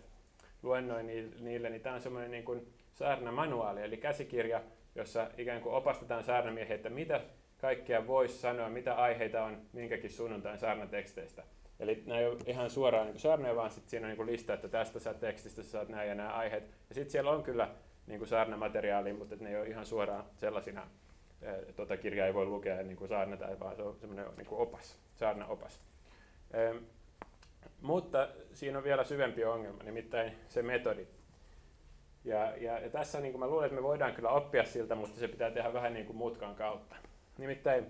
[0.63, 1.03] luennoi
[1.39, 4.61] niille, niin tämä on semmoinen niin kuin saarnamanuaali, eli käsikirja,
[4.95, 7.21] jossa ikään kuin opastetaan saarnamiehiä, että mitä
[7.57, 11.43] kaikkea voisi sanoa, mitä aiheita on minkäkin sunnuntain saarnateksteistä.
[11.79, 14.67] Eli nämä ei ole ihan suoraan niin saarnoja, vaan sitten siinä on niin lista, että
[14.67, 16.63] tästä sä tekstistä sä saat nämä ja nämä aiheet.
[16.89, 17.69] Ja sitten siellä on kyllä
[18.07, 20.87] niin kuin saarnamateriaalia, mutta ne ei ole ihan suoraan sellaisina.
[21.75, 24.99] Tuota kirjaa ei voi lukea niin kuin saarnata, vaan se on semmoinen niin kuin opas,
[25.15, 25.81] saarnaopas.
[26.53, 26.77] Ehm,
[27.81, 31.07] mutta siinä on vielä syvempi ongelma, nimittäin se metodi.
[32.23, 35.19] Ja, ja, ja tässä niin kuin mä luulen, että me voidaan kyllä oppia siltä, mutta
[35.19, 36.95] se pitää tehdä vähän niin kuin mutkan kautta.
[37.37, 37.85] Nimittäin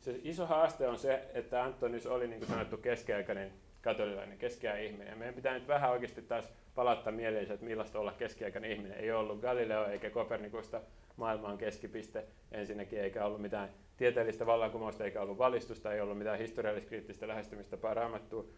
[0.00, 3.52] se iso haaste on se, että Antonius oli niin kuin sanottu keskiaikainen
[3.82, 5.08] katolilainen, keskiajan ihminen.
[5.08, 8.98] Ja meidän pitää nyt vähän oikeasti taas palauttaa mieleen, että millaista olla keskiaikainen ihminen.
[8.98, 10.80] Ei ollut Galileo eikä Kopernikusta
[11.16, 17.28] maailman keskipiste ensinnäkin, eikä ollut mitään tieteellistä vallankumousta, eikä ollut valistusta, ei ollut mitään historialliskriittistä
[17.28, 18.48] lähestymistä raamattuun,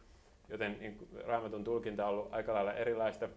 [0.48, 3.28] joten niin raamatun tulkinta on ollut aika lailla erilaista.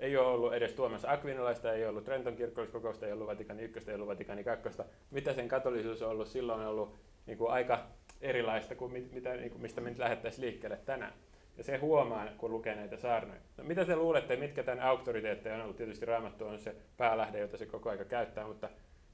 [0.00, 3.94] Ei ole ollut edes Tuomas Aquinalaista, ei ollut Trenton kirkolliskokousta, ei ollut Vatikani 1, ei
[3.94, 4.68] ollut Vatikani 2.
[5.10, 6.28] Mitä sen katolisuus on ollut?
[6.28, 6.94] Silloin on ollut
[7.26, 7.86] niin kuin aika
[8.20, 11.12] erilaista kuin mit, mitä, niin kuin mistä me nyt lähdettäisiin liikkeelle tänään.
[11.56, 13.40] Ja se huomaa, kun lukee näitä saarnoja.
[13.56, 15.76] No, mitä te luulette, mitkä tämän auktoriteetteja on ollut?
[15.76, 18.68] Tietysti Raamattu on se päälähde, jota se koko aika käyttää, mutta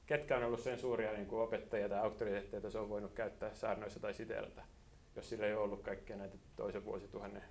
[0.05, 3.53] ketkä on ollut sen suuria niin kuin opettajia tai auktoriteetteja, joita se on voinut käyttää
[3.53, 4.61] saarnoissa tai siteeltä,
[5.15, 7.43] jos sillä ei ollut kaikkia näitä toisen vuosituhannen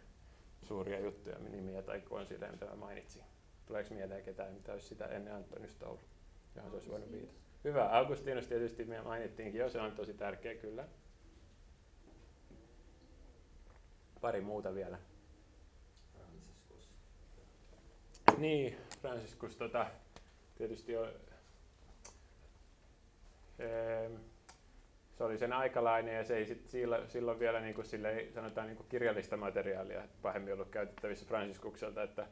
[0.62, 3.22] suuria juttuja, nimiä tai konsileja, mitä mä mainitsin.
[3.66, 6.04] Tuleeko mieleen ketään, mitä olisi sitä ennen Antoniusta ollut,
[6.56, 7.38] johon se olisi voinut viitata?
[7.64, 10.84] Hyvä, Augustinus tietysti me mainittiinkin jo, se on tosi tärkeä kyllä.
[14.24, 14.98] Pari muuta vielä.
[16.16, 16.90] Franciscus.
[18.38, 19.86] Niin, Franciscus tota,
[20.58, 21.08] tietysti on,
[23.58, 24.10] ee,
[25.12, 28.66] se oli sen aikalainen ja se ei sit silloin, silloin vielä niin kuin sille, sanotaan
[28.66, 32.26] niin kuin kirjallista materiaalia pahemmin ollut käytettävissä Franciscukselta, että,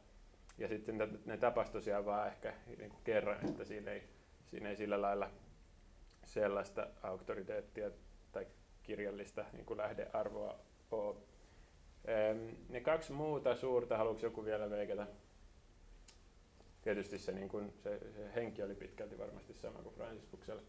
[0.57, 4.03] ja sitten ne tapas tosiaan vaan ehkä niin kuin kerran, että siinä ei,
[4.45, 5.29] siinä ei sillä lailla
[6.25, 7.91] sellaista auktoriteettia
[8.31, 8.47] tai
[8.83, 10.59] kirjallista niin kuin lähdearvoa
[10.91, 11.32] ole.
[12.69, 15.07] Ne kaksi muuta suurta, haluatko joku vielä veikata?
[16.81, 20.61] Tietysti se, niin kuin, se, se henki oli pitkälti varmasti sama kuin Franciscuksella.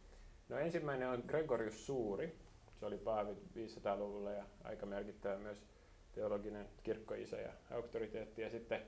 [0.49, 2.35] No ensimmäinen on Gregorius Suuri.
[2.81, 5.67] Se oli paavi 500-luvulla ja aika merkittävä myös
[6.13, 8.43] teologinen kirkkoisä ja auktoriteetti.
[8.43, 8.83] Ja sitten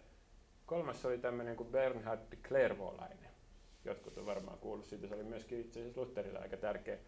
[0.66, 3.30] kolmas oli tämmöinen kuin Bernhard Clairvaulainen.
[3.84, 5.06] Jotkut on varmaan kuullut siitä.
[5.06, 6.98] Se oli myöskin itse asiassa Lutherilla aika tärkeä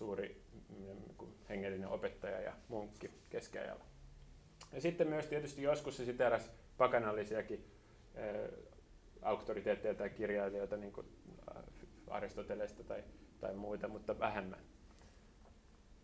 [0.00, 3.84] suuri mm, hengellinen opettaja ja munkki keskiajalla.
[4.72, 7.64] Ja sitten myös tietysti joskus se siteräsi pakanallisiakin
[9.22, 11.06] auktoriteetteja tai kirjailijoita, niin kuin
[12.08, 13.04] Aristotelesta tai,
[13.40, 14.60] tai muita, mutta vähemmän.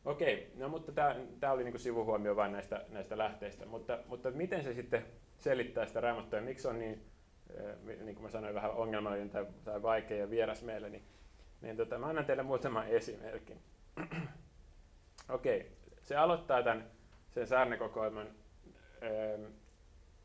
[0.05, 0.93] Okei, no mutta
[1.41, 5.05] tämä oli niinku sivuhuomio vain näistä, näistä lähteistä, mutta, mutta miten se sitten
[5.39, 7.03] selittää sitä raamattua ja miksi on niin,
[7.85, 11.03] niin kuin mä sanoin, vähän ongelmallinen tai, tai vaikea ja vieras meille, niin,
[11.61, 13.61] niin tota, mä annan teille muutaman esimerkin.
[15.29, 15.73] Okei,
[16.03, 16.91] se aloittaa tämän
[17.31, 18.27] sen saarnekokoelman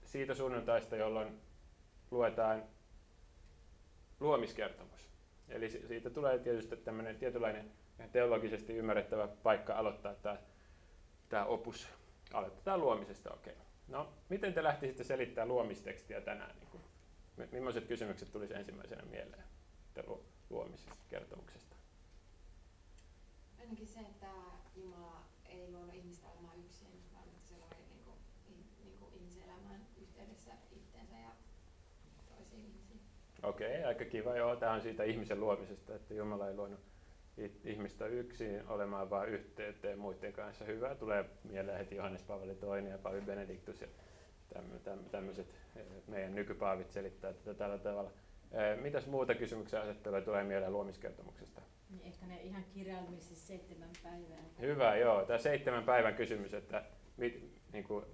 [0.04, 1.42] siitä sunnuntaista, jolloin
[2.12, 2.64] luetaan
[4.20, 5.10] luomiskertomus.
[5.50, 7.72] Eli siitä tulee tietysti tämmöinen tietynlainen
[8.12, 10.38] teologisesti ymmärrettävä paikka aloittaa tämä,
[11.30, 11.88] tämä opus.
[12.34, 13.54] Aloitetaan luomisesta, okei.
[13.54, 13.66] Okay.
[13.88, 16.56] No, miten te lähtisitte selittämään luomistekstiä tänään?
[16.60, 16.82] Niin kuin,
[17.52, 19.44] millaiset kysymykset tulisi ensimmäisenä mieleen
[20.50, 21.71] luomiskertomuksesta?
[23.72, 24.28] Ainakin se, että
[24.76, 28.16] Jumala ei luonut ihmistä olemaan yksin, vaan että se loi niin kuin,
[28.84, 31.32] niin kuin ihmiselämään yhteydessä itteensä ja
[32.36, 33.00] toisiin ihmisiin.
[33.44, 34.36] Okei, okay, aika kiva.
[34.36, 36.80] Joo, tämä on siitä ihmisen luomisesta, että Jumala ei luonut
[37.64, 40.66] ihmistä yksin olemaan vain yhteyteen muiden kanssa.
[40.66, 40.96] Hyvä.
[40.96, 43.88] Tulee mieleen heti Johannes Paavali II ja Paavi Benediktus ja
[45.12, 48.12] tämmöiset eh, meidän nykypaavit selittää tätä tällä tavalla.
[48.52, 51.62] Eh, mitäs muuta kysymyksiä asetteluja tulee mieleen luomiskertomuksesta?
[51.92, 54.44] Niin ehkä ne ihan kirjaimellisesti seitsemän päivää.
[54.60, 55.26] Hyvä, joo.
[55.26, 56.84] Tämä seitsemän päivän kysymys, että
[57.18, 58.06] mit, niin kuin,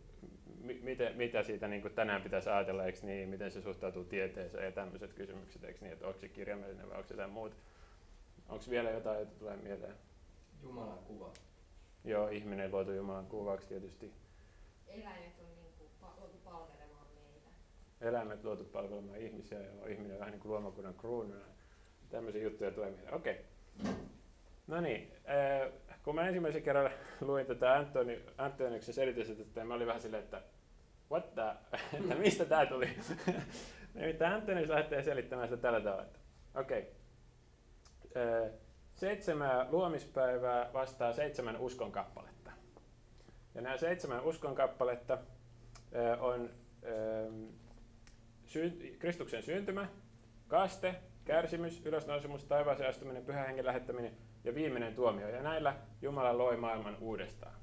[0.82, 4.72] mitä, mitä siitä niin kuin tänään pitäisi ajatella, eikö niin, miten se suhtautuu tieteeseen ja
[4.72, 7.56] tämmöiset kysymykset, eikö niin, että onko se kirjaimellinen vai onko se jotain muuta.
[8.50, 9.96] Onko vielä jotain, jota tulee mieleen?
[10.64, 11.34] Jumalan kuva.
[12.04, 14.14] Joo, ihminen luotu Jumalan kuvaksi tietysti.
[14.88, 17.50] Eläimet on niin kuin luotu palvelemaan meitä.
[18.02, 21.46] Eläimet luotu palvelemaan ihmisiä ja ihminen vähän niin kuin luomakunnan kruununa.
[22.10, 23.14] Tämmöisiä juttuja tulee mieleen.
[23.14, 23.34] Okei.
[23.34, 23.46] Okay.
[24.68, 25.12] No niin,
[26.04, 30.42] kun mä ensimmäisen kerran luin tätä Antoni, Antoniksen selitystä, mä olin vähän silleen, että
[31.12, 31.42] what the,
[31.94, 32.90] että mistä tämä tuli?
[33.94, 36.20] Nimittäin Antonius lähtee selittämään sitä tällä tavalla, että
[36.56, 36.94] okei,
[38.10, 38.50] okay.
[38.96, 42.52] seitsemän luomispäivää vastaa seitsemän uskon kappaletta.
[43.56, 45.18] Ja nämä seitsemän uskon kappaletta
[46.20, 46.50] on
[49.00, 49.88] Kristuksen syntymä,
[50.48, 50.96] kaste,
[51.28, 54.12] kärsimys, ylösnousemus, taivaaseen astuminen, pyhän hengen lähettäminen
[54.44, 55.30] ja viimeinen tuomio.
[55.30, 57.56] Ja näillä Jumala loi maailman uudestaan.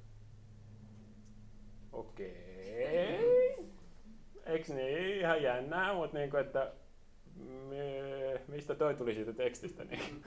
[1.92, 3.64] Okei.
[4.46, 5.20] Eikö niin?
[5.20, 6.72] Ihan jännää, mutta niin kuin, että
[8.48, 9.84] mistä toi tuli siitä tekstistä.
[9.84, 10.24] Niin.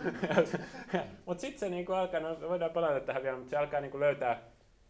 [1.26, 3.92] mutta sitten se niin kuin alkaa, no voidaan palata tähän vielä, mutta se alkaa niin
[3.92, 4.42] kuin löytää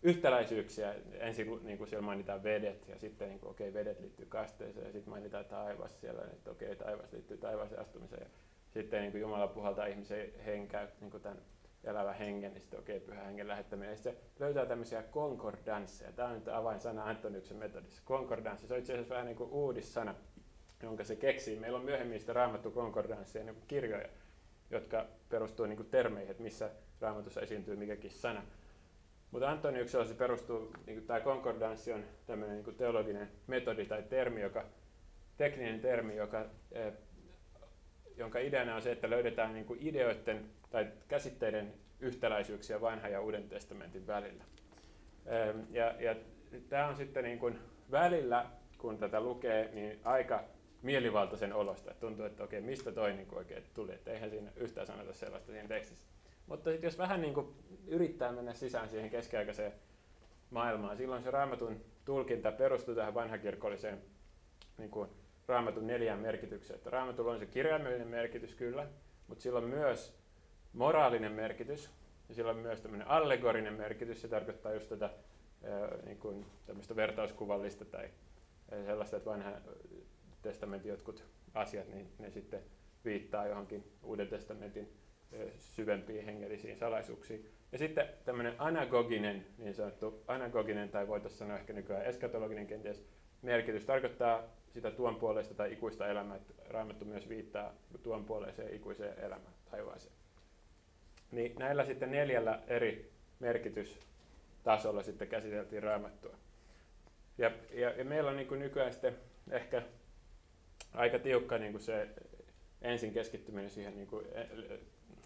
[0.04, 0.96] yhtäläisyyksiä.
[1.14, 4.86] Ensin niin kuin siellä mainitaan vedet ja sitten niin kuin, okei, okay, vedet liittyy kasteeseen
[4.86, 8.22] ja sitten mainitaan taivas siellä, että okei, okay, taivas liittyy taivaaseen astumiseen.
[8.22, 8.30] Ja
[8.70, 11.42] sitten niin kuin Jumala puhaltaa ihmisen henkäy, niin kuin tämän
[11.84, 13.92] elävä hengen, niin sitten okei, okay, pyhä hengen lähettäminen.
[13.92, 16.12] Ja se löytää tämmöisiä konkordansseja.
[16.12, 18.02] Tämä on nyt avainsana Antoniuksen metodissa.
[18.06, 20.16] Konkordanssi, se on itse asiassa vähän niin kuin uudissana,
[20.84, 21.60] jonka se keksii.
[21.60, 24.10] Meillä on myöhemmin sitä raamattu konkordanssia niin kirjoja,
[24.72, 26.70] jotka perustuu niin kuin termeihin, että missä
[27.02, 28.44] raamatussa esiintyy mikäkin sana.
[29.38, 34.66] Mutta Antoniuksella se perustuu, niin tämä konkordanssi on tämmöinen niin teologinen metodi tai termi, joka,
[35.38, 36.94] tekninen termi, joka, eh,
[38.16, 44.08] jonka ideana on se, että löydetään niin ideoiden tai käsitteiden yhtäläisyyksiä vanhan ja uuden testamentin
[44.08, 44.44] välillä.
[45.26, 46.16] Eh, ja, ja
[46.70, 47.60] tämä on sitten niin kuin
[47.92, 48.46] välillä,
[48.78, 50.44] kun tätä lukee, niin aika
[50.82, 51.94] mielivaltaisen olosta.
[51.94, 55.68] Tuntuu, että okei, mistä toi niin oikein tuli, että eihän siinä yhtään sanota sellaista siinä
[55.68, 56.17] tekstissä.
[56.48, 57.48] Mutta sitten jos vähän niin kuin
[57.88, 59.74] yrittää mennä sisään siihen keskiaikaiseen
[60.50, 64.02] maailmaan, silloin se raamatun tulkinta perustuu tähän vanhakirkolliseen
[64.78, 65.10] niin kuin
[65.48, 66.78] raamatun neljään merkitykseen.
[66.78, 68.88] Että raamatulla on se kirjaimellinen merkitys kyllä,
[69.28, 70.14] mutta sillä on myös
[70.74, 71.90] moraalinen merkitys
[72.30, 74.22] ja sillä on myös tämmöinen allegorinen merkitys.
[74.22, 75.10] Se tarkoittaa just tätä
[76.06, 78.10] niin kuin tämmöistä vertauskuvallista tai
[78.86, 79.52] sellaista, että vanha
[80.42, 82.62] testamentin jotkut asiat, niin ne sitten
[83.06, 84.94] viittaa johonkin uuden testamentin
[85.58, 87.50] syvempiin hengellisiin salaisuuksiin.
[87.72, 93.06] Ja sitten tämmöinen anagoginen, niin sanottu anagoginen, tai voitaisiin sanoa ehkä nykyään eskatologinen kenties,
[93.42, 97.74] merkitys tarkoittaa sitä tuon puolesta tai ikuista elämää, että Raamattu myös viittaa
[98.04, 100.14] tuon puoleiseen ikuiseen elämään, taivaaseen.
[101.32, 106.38] Niin näillä sitten neljällä eri merkitystasolla sitten käsiteltiin Raamattua.
[107.38, 109.18] Ja, ja, ja meillä on niin kuin nykyään sitten
[109.52, 109.82] ehkä
[110.94, 112.08] aika tiukka niin kuin se
[112.82, 114.26] ensin keskittyminen siihen niin kuin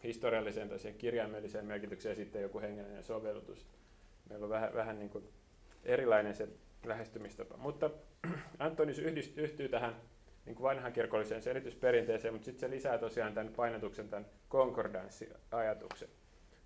[0.03, 3.67] historialliseen tai siihen kirjaimelliseen merkitykseen ja sitten joku hengellinen sovellutus.
[4.29, 5.29] Meillä on vähän, vähän niin kuin
[5.83, 6.47] erilainen se
[6.85, 7.57] lähestymistapa.
[7.57, 7.89] Mutta
[8.59, 8.99] Antonius
[9.37, 9.95] yhtyy tähän
[10.45, 16.09] niin kuin vanhan kirkolliseen selitysperinteeseen, mutta sitten se lisää tosiaan tämän painotuksen, tämän konkordanssiajatuksen.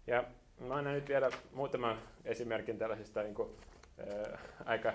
[0.07, 0.23] Ja
[0.59, 3.49] mä annan nyt vielä muutaman esimerkin tällaisista niin kuin,
[3.97, 4.93] ää, aika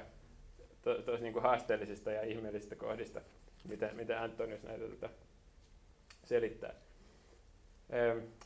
[0.82, 3.20] to, to, niin kuin haasteellisista ja ihmeellisistä kohdista,
[3.68, 5.08] miten, miten Antonius näitä tätä
[6.24, 6.74] selittää.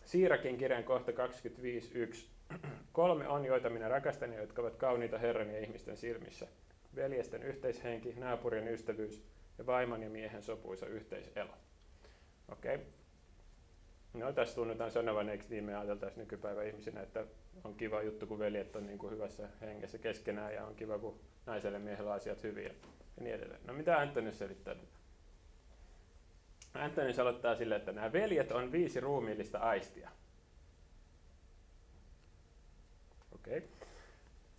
[0.04, 2.56] Siirakin kirjan kohta 25.1.
[2.92, 6.46] Kolme on, joita minä rakastan ja jotka ovat kauniita Herran ja ihmisten silmissä.
[6.96, 9.24] Veljesten yhteishenki, naapurien ystävyys
[9.58, 11.54] ja vaimon ja miehen sopuisa yhteiselo.
[12.52, 12.74] Okei.
[12.74, 12.86] Okay.
[14.14, 17.24] No tässä tunnetaan sanovan, eikö niin me ajateltaisiin nykypäivän ihmisinä, että
[17.64, 21.20] on kiva juttu, kun veljet on niin kuin hyvässä hengessä keskenään ja on kiva, kun
[21.46, 22.68] naiselle miehellä asiat hyviä
[23.16, 23.60] ja niin edelleen.
[23.66, 24.93] No mitä Antonius selittää tätä?
[26.74, 30.10] Antonius aloittaa sille, että nämä veljet on viisi ruumiillista aistia.
[33.34, 33.58] Okei.
[33.58, 33.84] Okay.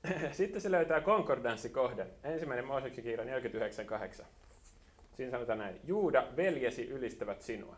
[0.32, 2.08] Sitten se löytää konkordanssikohdan.
[2.24, 3.40] Ensimmäinen Mooseksen kirja
[4.20, 4.26] 49.8.
[5.14, 5.80] Siinä sanotaan näin.
[5.84, 7.78] Juuda, veljesi ylistävät sinua.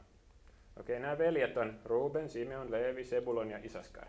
[0.80, 4.08] Okei, okay, nämä veljet on Ruben, Simeon, Leevi, Sebulon ja Isaskar.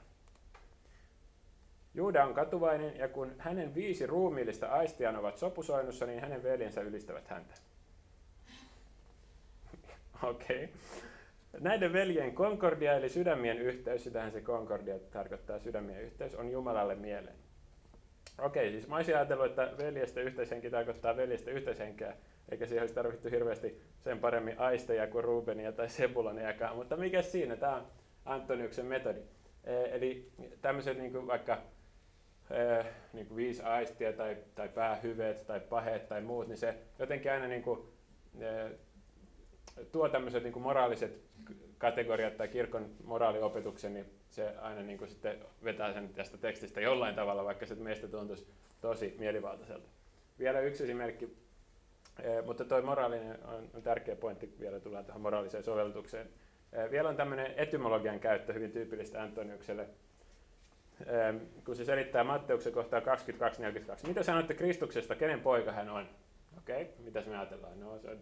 [1.94, 7.28] Juuda on katuvainen ja kun hänen viisi ruumiillista aistiaan ovat sopusoinnussa, niin hänen veljensä ylistävät
[7.28, 7.54] häntä.
[10.22, 10.64] Okei.
[10.64, 10.68] Okay.
[11.60, 17.36] Näiden veljen konkordia eli sydämien yhteys, sitähän se konkordia tarkoittaa sydämien yhteys, on Jumalalle mieleen.
[18.38, 22.16] Okei, siis mä olisin ajatellut, että veljestä yhteishenki tarkoittaa veljestä yhteishenkeä,
[22.48, 27.56] eikä siihen olisi tarvittu hirveästi sen paremmin aisteja kuin Rubenia tai Sebuloniakaan, mutta mikä siinä,
[27.56, 27.86] tämä on
[28.24, 29.20] Antoniuksen metodi.
[29.64, 31.58] E, eli tämmöiset niin vaikka
[32.50, 37.32] e, niin kuin viisi aistia tai, tai päähyveet tai paheet tai muut, niin se jotenkin
[37.32, 37.80] aina niin kuin,
[38.40, 38.70] e,
[39.92, 41.20] tuo tämmöiset niin moraaliset
[41.78, 47.14] kategoriat tai kirkon moraaliopetuksen, niin se aina niin kuin sitten vetää sen tästä tekstistä jollain
[47.14, 48.46] tavalla, vaikka se meistä tuntuisi
[48.80, 49.88] tosi mielivaltaiselta.
[50.38, 51.36] Vielä yksi esimerkki,
[52.22, 56.28] eh, mutta tuo moraalinen on, on tärkeä pointti, vielä tullaan tähän moraaliseen sovellutukseen.
[56.72, 59.82] Eh, vielä on tämmöinen etymologian käyttö hyvin tyypillistä Antoniukselle,
[61.00, 64.06] eh, kun se selittää Matteuksen kohtaa 22.42.
[64.08, 66.08] Mitä sanotte Kristuksesta, kenen poika hän on?
[66.58, 67.80] Okei, okay, mitä me ajatellaan?
[67.80, 68.18] No, se on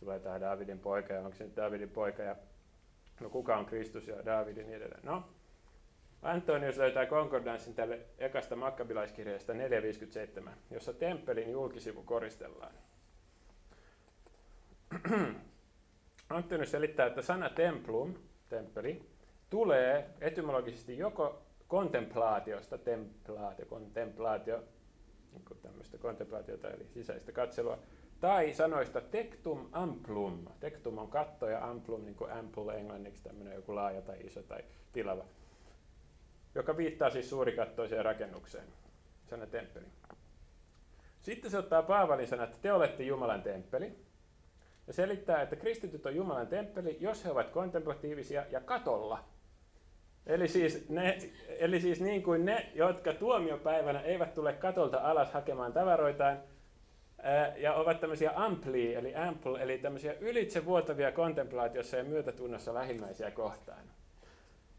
[0.00, 2.36] tulee tämä Davidin poika ja onko se nyt Davidin poika ja
[3.20, 5.04] no kuka on Kristus ja David ja niin edelleen.
[5.04, 5.24] No,
[6.22, 12.74] Antonius löytää konkordanssin tälle ekasta makkabilaiskirjasta 457, jossa temppelin julkisivu koristellaan.
[16.28, 18.14] Antonius selittää, että sana templum,
[18.48, 19.02] temppeli,
[19.50, 24.64] tulee etymologisesti joko kontemplaatiosta, templaatio, kontemplaatio,
[25.32, 27.78] niin tämmöistä kontemplaatiota eli sisäistä katselua,
[28.20, 30.44] tai sanoista tectum amplum.
[30.60, 34.64] Tectum on katto ja amplum niin kuin ample englanniksi tämmöinen joku laaja tai iso tai
[34.92, 35.24] tilava,
[36.54, 38.66] joka viittaa siis suurikattoiseen rakennukseen.
[39.30, 39.86] sana temppeli.
[41.20, 43.96] Sitten se ottaa Paavalin sanat, että te olette Jumalan temppeli.
[44.86, 49.24] Ja selittää, että kristityt on Jumalan temppeli, jos he ovat kontemplatiivisia ja katolla.
[50.26, 51.18] Eli siis, ne,
[51.48, 56.38] eli siis niin kuin ne, jotka tuomiopäivänä eivät tule katolta alas hakemaan tavaroitaan,
[57.56, 63.82] ja ovat tämmöisiä ampli, eli ample, eli tämmöisiä ylitsevuotavia kontemplaatiossa ja myötätunnossa lähimmäisiä kohtaan.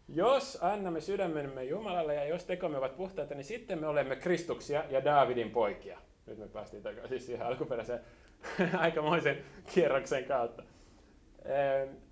[0.08, 5.06] Jos annamme sydämemme Jumalalle ja jos tekomme ovat puhtaita, niin sitten me olemme Kristuksia ja
[5.06, 6.00] Daavidin poikia.
[6.26, 8.00] Nyt me päästiin takaisin siis siihen alkuperäiseen
[8.78, 9.38] aikamoisen
[9.74, 10.64] kierroksen kautta.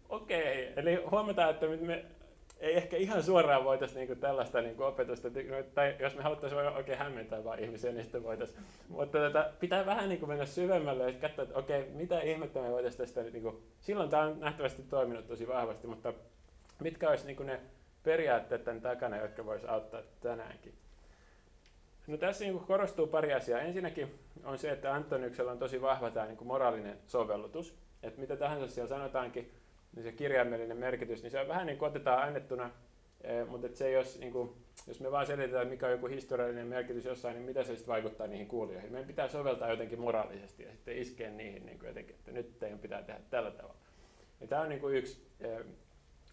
[0.10, 0.84] Okei, okay.
[0.84, 2.06] eli huomataan, että me
[2.60, 5.28] ei ehkä ihan suoraan voitaisiin niinku tällaista niinku opetusta,
[5.74, 8.60] tai jos me haluttaisiin oikein hämmentää vaan ihmisiä, niin sitten voitaisiin.
[8.90, 12.98] Mutta tätä, pitää vähän niinku mennä syvemmälle ja katsoa, että okei, mitä ihmettä me voitaisiin
[12.98, 16.14] tästä, niinku, silloin tämä on nähtävästi toiminut tosi vahvasti, mutta
[16.80, 17.60] mitkä olisi niinku ne
[18.04, 20.74] periaatteet tämän takana, jotka voisi auttaa tänäänkin.
[22.08, 23.60] No tässä niin korostuu pari asiaa.
[23.60, 27.76] Ensinnäkin on se, että Antoniuksella on tosi vahva tämä niin moraalinen sovellutus.
[28.04, 29.52] Että mitä tahansa siellä sanotaankin,
[29.96, 32.72] niin se kirjaimellinen merkitys, niin se on vähän niin kuin otetaan annettuna,
[33.22, 34.50] eh, mutta se ei jos, niin kuin,
[34.88, 38.28] jos me vaan selitetään, mikä on joku historiallinen merkitys jossain, niin mitä se sitten vaikuttaa
[38.28, 38.92] niihin kuulijoihin.
[38.92, 42.80] Meidän pitää soveltaa jotenkin moraalisesti ja sitten iskeä niihin niin kuin jotenkin, että nyt teidän
[42.80, 43.80] pitää tehdä tällä tavalla.
[44.42, 45.66] Ja tämä on niin kuin yksi eh,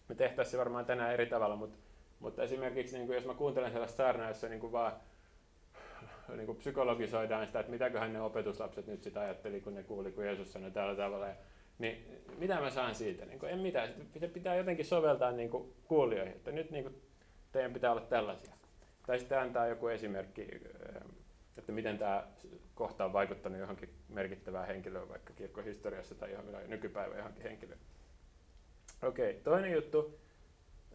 [0.07, 1.77] me tehtäisiin se varmaan tänään eri tavalla, mutta,
[2.19, 4.93] mutta esimerkiksi niin kuin jos mä kuuntelen sellaista saarnaa, jossa niin kuin vaan
[6.35, 10.25] niin kuin psykologisoidaan sitä, että mitäköhän ne opetuslapset nyt sitä ajatteli, kun ne kuuli, kun
[10.25, 11.27] Jeesus sanoi tällä tavalla.
[11.27, 11.35] Ja,
[11.79, 13.25] niin mitä mä saan siitä?
[13.25, 13.93] Niin kuin, en mitään.
[14.19, 17.01] Se pitää jotenkin soveltaa niin kuin kuulijoihin, että nyt niin kuin,
[17.51, 18.53] teidän pitää olla tällaisia.
[19.07, 20.47] Tai sitten antaa joku esimerkki,
[21.57, 22.27] että miten tämä
[22.75, 27.79] kohta on vaikuttanut johonkin merkittävään henkilöön, vaikka kirkkohistoriassa tai johonkin nykypäivän johonkin henkilöön.
[29.03, 30.19] Okei, toinen juttu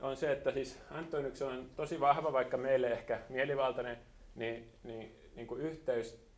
[0.00, 3.98] on se, että siis Antonius on tosi vahva, vaikka meille ehkä mielivaltainen,
[4.34, 6.32] niin, niin, niin kuin yhteys,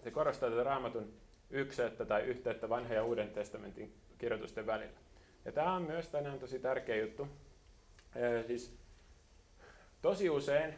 [0.00, 1.12] se korostaa tätä raamatun
[1.50, 4.98] ykseyttä tai yhteyttä vanhan ja uuden testamentin kirjoitusten välillä.
[5.44, 7.28] Ja tämä on myös tänään tosi tärkeä juttu.
[8.46, 8.78] Siis
[10.02, 10.74] tosi usein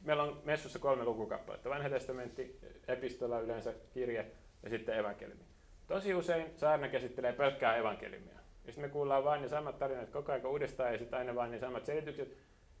[0.00, 1.70] meillä on messussa kolme lukukappaletta.
[1.70, 2.58] Vanha testamentti,
[2.88, 4.26] epistola yleensä, kirje
[4.62, 5.42] ja sitten evankeliumi.
[5.86, 8.34] Tosi usein saarna käsittelee pelkkää evankeliumia.
[8.64, 11.50] Ja sitten me kuullaan vain ne samat tarinat koko ajan uudestaan ja sitten aina vain
[11.50, 12.36] ne samat selitykset.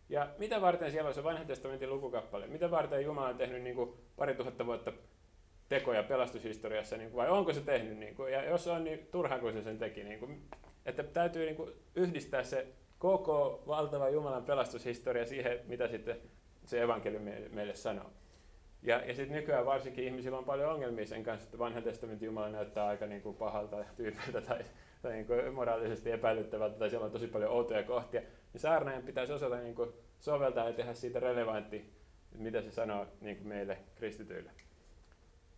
[0.08, 2.46] Ja mitä varten siellä on se vanhan testamentin lukukappale?
[2.46, 4.92] Mitä varten Jumala on tehnyt niin kuin pari tuhatta vuotta
[5.72, 7.98] tekoja pelastushistoriassa, niin kuin, vai onko se tehnyt?
[7.98, 10.04] Niin kuin, ja jos on, niin turhaan kuin se sen teki.
[10.04, 10.42] Niin kuin,
[10.86, 12.66] että täytyy niin kuin, yhdistää se
[12.98, 16.16] koko valtava Jumalan pelastushistoria siihen, mitä sitten
[16.64, 18.10] se evankeliumi meille sanoo.
[18.82, 22.48] Ja, ja sitten nykyään varsinkin ihmisillä on paljon ongelmia sen kanssa, että vanhan testamentin Jumala
[22.48, 24.64] näyttää aika niin kuin pahalta tyypiltä tai
[25.02, 28.20] tai niin kuin moraalisesti epäilyttävältä tai siellä on tosi paljon outoja kohtia,
[28.52, 31.92] niin saarnaajan pitäisi osata niin kuin soveltaa ja tehdä siitä relevantti,
[32.34, 34.50] mitä se sanoo niin kuin meille kristityille.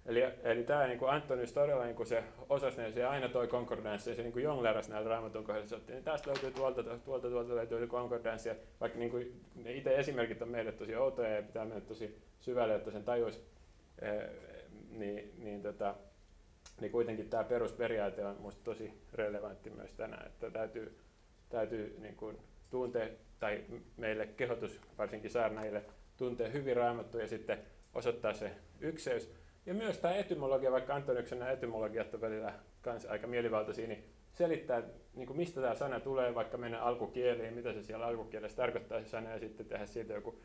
[0.06, 3.48] Eli, eli tämä niin kuin Antonius todella niin kuin se osasi ne, se aina toi
[3.48, 7.54] konkordanssi se niin kuin jonglerasi näillä raamatun kohdalla, että niin tästä löytyy tuolta, tuolta, tuolta
[7.54, 8.50] löytyy konkordanssi,
[8.80, 12.74] vaikka niin kuin, ne itse esimerkit on meille tosi outoja ja pitää mennä tosi syvälle,
[12.74, 13.40] että sen tajuisi,
[14.02, 14.30] eh,
[14.90, 15.94] niin, niin tota,
[16.80, 20.98] niin kuitenkin tämä perusperiaate on minusta tosi relevantti myös tänään, että täytyy,
[21.48, 22.38] täytyy niin kuin
[22.70, 23.64] tuntea, tai
[23.96, 25.82] meille kehotus varsinkin saarnaille,
[26.16, 27.58] tuntea hyvin raamattu ja sitten
[27.94, 28.50] osoittaa se
[28.80, 29.43] ykseys.
[29.66, 32.52] Ja myös tämä etymologia, vaikka Antoniuksen nämä etymologiat on välillä
[32.82, 34.82] kans aika mielivaltaisia, niin selittää,
[35.14, 39.08] niin kuin mistä tämä sana tulee, vaikka mennä alkukieliin, mitä se siellä alkukielessä tarkoittaa se
[39.08, 40.40] sana, ja sitten tehdä siitä joku,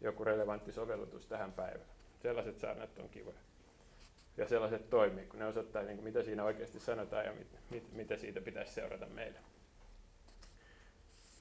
[0.00, 1.90] joku relevantti sovellutus tähän päivään.
[2.22, 3.38] Sellaiset sanat on kivoja
[4.36, 7.92] ja sellaiset toimii, kun ne osoittaa, niin kuin, mitä siinä oikeasti sanotaan ja mit, mit,
[7.92, 9.38] mitä siitä pitäisi seurata meille.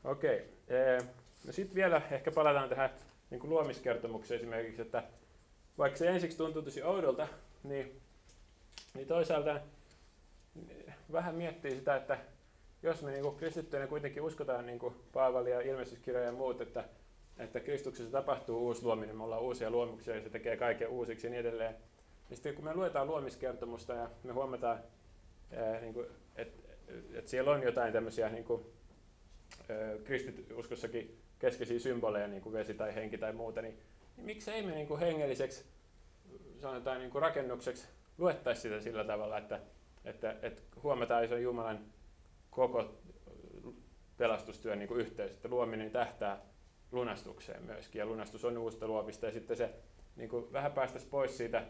[0.03, 1.07] Okei, okay.
[1.45, 2.89] no sitten vielä ehkä palataan tähän
[3.29, 5.03] niin kuin luomiskertomukseen esimerkiksi, että
[5.79, 7.27] vaikka se ensiksi tuntuu tosi oudolta,
[7.63, 8.01] niin,
[8.93, 9.59] niin toisaalta
[11.11, 12.17] vähän miettii sitä, että
[12.83, 16.83] jos me niin kristittyinä kuitenkin uskotaan niin kuin Paavali ja ilmestyskirja ja muut, että,
[17.37, 21.31] että Kristuksessa tapahtuu uusi luominen, me ollaan uusia luomuksia ja se tekee kaiken uusiksi ja
[21.31, 21.75] niin edelleen,
[22.29, 24.79] niin sitten kun me luetaan luomiskertomusta ja me huomataan,
[25.81, 25.95] niin
[26.35, 26.73] että
[27.13, 28.65] et siellä on jotain tämmöisiä niin kuin,
[30.03, 33.79] kristityskossakin keskeisiä symboleja, niin kuin vesi tai henki tai muuta, niin,
[34.19, 35.65] niin miksi ei me niin kuin hengelliseksi
[36.57, 39.59] sanotaan niin kuin rakennukseksi luettaisi sitä sillä tavalla, että,
[40.05, 41.79] että, että huomataan iso Jumalan
[42.49, 42.95] koko
[44.17, 46.41] pelastustyön niin kuin yhteys, että luominen tähtää
[46.91, 49.73] lunastukseen myöskin, ja lunastus on uusta luomista, ja sitten se
[50.15, 51.63] niin kuin vähän päästäisiin pois siitä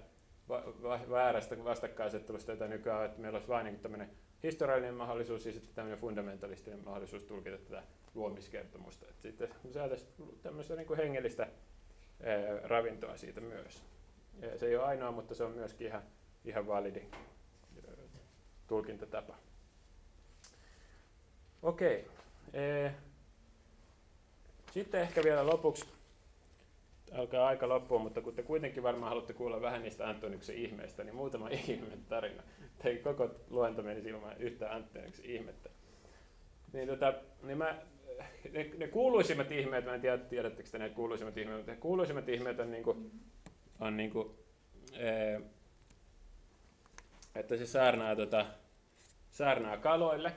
[1.10, 4.10] väärästä vastakkainasettelusta, jota nykyään että meillä olisi vain niin tämmöinen
[4.44, 7.84] historiallinen mahdollisuus ja sitten tämmöinen fundamentalistinen mahdollisuus tulkita tätä
[8.16, 9.06] luomiskertomusta.
[9.10, 11.48] Että sitten saataisiin tämmöistä niin hengellistä
[12.64, 13.84] ravintoa siitä myös.
[14.42, 16.04] Ja se ei ole ainoa, mutta se on myöskin ihan,
[16.46, 17.02] ihan validi
[17.88, 17.94] ää,
[18.68, 19.36] tulkintatapa.
[21.62, 22.08] Okei.
[24.72, 25.86] Sitten ehkä vielä lopuksi,
[27.14, 31.16] alkaa aika loppua, mutta kun te kuitenkin varmaan haluatte kuulla vähän niistä Antoniksen ihmeistä, niin
[31.16, 32.44] muutama ihme tarina.
[32.84, 35.70] Ei koko luento menisi ilman yhtä Antoniksen ihmettä.
[36.74, 37.14] Niin, tota,
[37.44, 37.82] niin mä,
[38.52, 42.30] ne, ne, kuuluisimmat ihmeet, mä en tiedä, tiedättekö te ne kuuluisimmat ihmeet, mutta ne kuuluisimmat
[42.30, 43.12] ihmeet on, niinku,
[43.80, 44.36] on niinku,
[44.94, 45.42] ee,
[47.36, 48.46] että se saarnaa, tota,
[49.32, 50.32] saarnaa kaloille,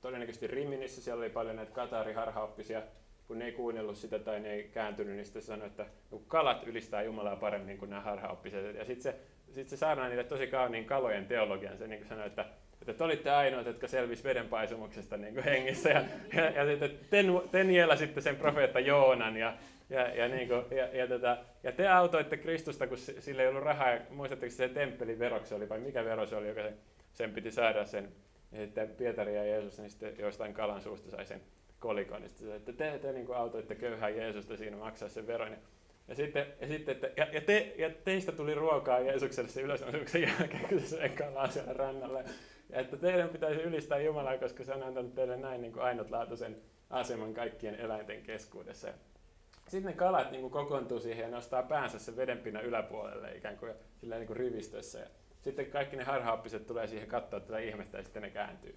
[0.00, 2.82] todennäköisesti Riminissä, siellä oli paljon näitä Katari-harhaoppisia,
[3.28, 5.86] kun ne ei kuunnellut sitä tai ne ei kääntynyt, niin sitten sanoi, että
[6.26, 8.76] kalat ylistää Jumalaa paremmin kuin nämä harhaoppiset.
[8.76, 9.18] Ja sitten se,
[9.54, 11.78] sit se saarnaa niille tosi kauniin kalojen teologian.
[11.78, 12.44] Se niin sanoi, että,
[12.82, 15.88] että te olitte ainoat, jotka selvisi vedenpaisumuksesta niin kuin hengissä.
[15.90, 16.04] Ja,
[16.36, 19.54] ja, ja sitten te, te niellä sitten sen profeetta Joonan ja,
[19.90, 23.62] ja, ja, niin kuin, ja, ja, tota, ja te autoitte Kristusta, kun sillä ei ollut
[23.62, 23.98] rahaa.
[24.10, 26.62] Muistatteko se temppelin vero se oli vai mikä vero se oli, joka
[27.12, 28.08] sen piti saada sen
[28.52, 31.40] ja sitten Pietari ja Jeesus niin sitten jostain kalan suusta sai sen
[31.78, 32.22] kolikon.
[32.22, 35.56] Sitten että te, te niin kuin autoitte köyhää Jeesusta siinä maksaa sen veron.
[36.08, 40.22] Ja sitten, ja, sitten että, ja, ja, te, ja teistä tuli ruokaa Jeesukselle se ylösnousemuksen
[40.22, 42.22] jälkeen, kun se söi kalaa siellä rannalla.
[42.72, 46.56] Että teidän pitäisi ylistää Jumalaa, koska se on antanut teille näin niin kuin ainutlaatuisen
[46.90, 48.88] aseman kaikkien eläinten keskuudessa.
[49.68, 53.74] Sitten ne kalat niin kuin kokoontuu siihen ja nostaa päänsä sen vedenpinnan yläpuolelle ikään kuin,
[53.96, 54.98] sillä niin kuin rivistössä.
[54.98, 55.06] Ja
[55.40, 58.76] sitten kaikki ne harhaoppiset tulee siihen katsoa tätä ihmettä ja sitten ne kääntyy.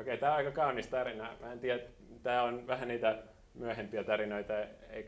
[0.00, 1.36] Okei, tämä on aika kaunis tarina.
[1.40, 1.82] Mä en tiedä,
[2.22, 3.22] tämä on vähän niitä
[3.54, 4.54] myöhempiä tarinoita,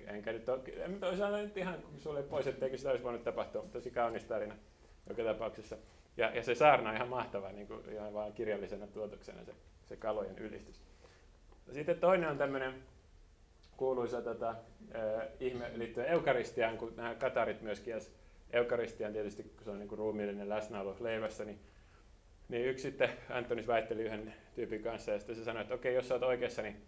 [0.06, 3.78] enkä nyt ole, en toisaalta nyt ihan sulle pois, etteikö sitä olisi voinut tapahtua, mutta
[3.78, 4.54] tosi kaunis tarina
[5.08, 5.76] joka tapauksessa.
[6.16, 9.52] Ja, ja se saarna on ihan mahtava, niin kuin ihan vaan kirjallisena tuotoksena se,
[9.84, 10.82] se kalojen ylistys.
[11.72, 12.74] Sitten toinen on tämmöinen
[13.76, 17.94] kuuluisa tota, äh, ihme liittyen eukaristiaan, kun nämä katarit myöskin
[18.50, 21.58] eukaristiaan tietysti, kun se on niin kuin ruumiillinen läsnäolo leivässä, niin,
[22.48, 26.08] niin yksi sitten Antonis väitteli yhden tyypin kanssa ja sitten se sanoi, että okei, jos
[26.08, 26.82] sä oot oikeassa, niin,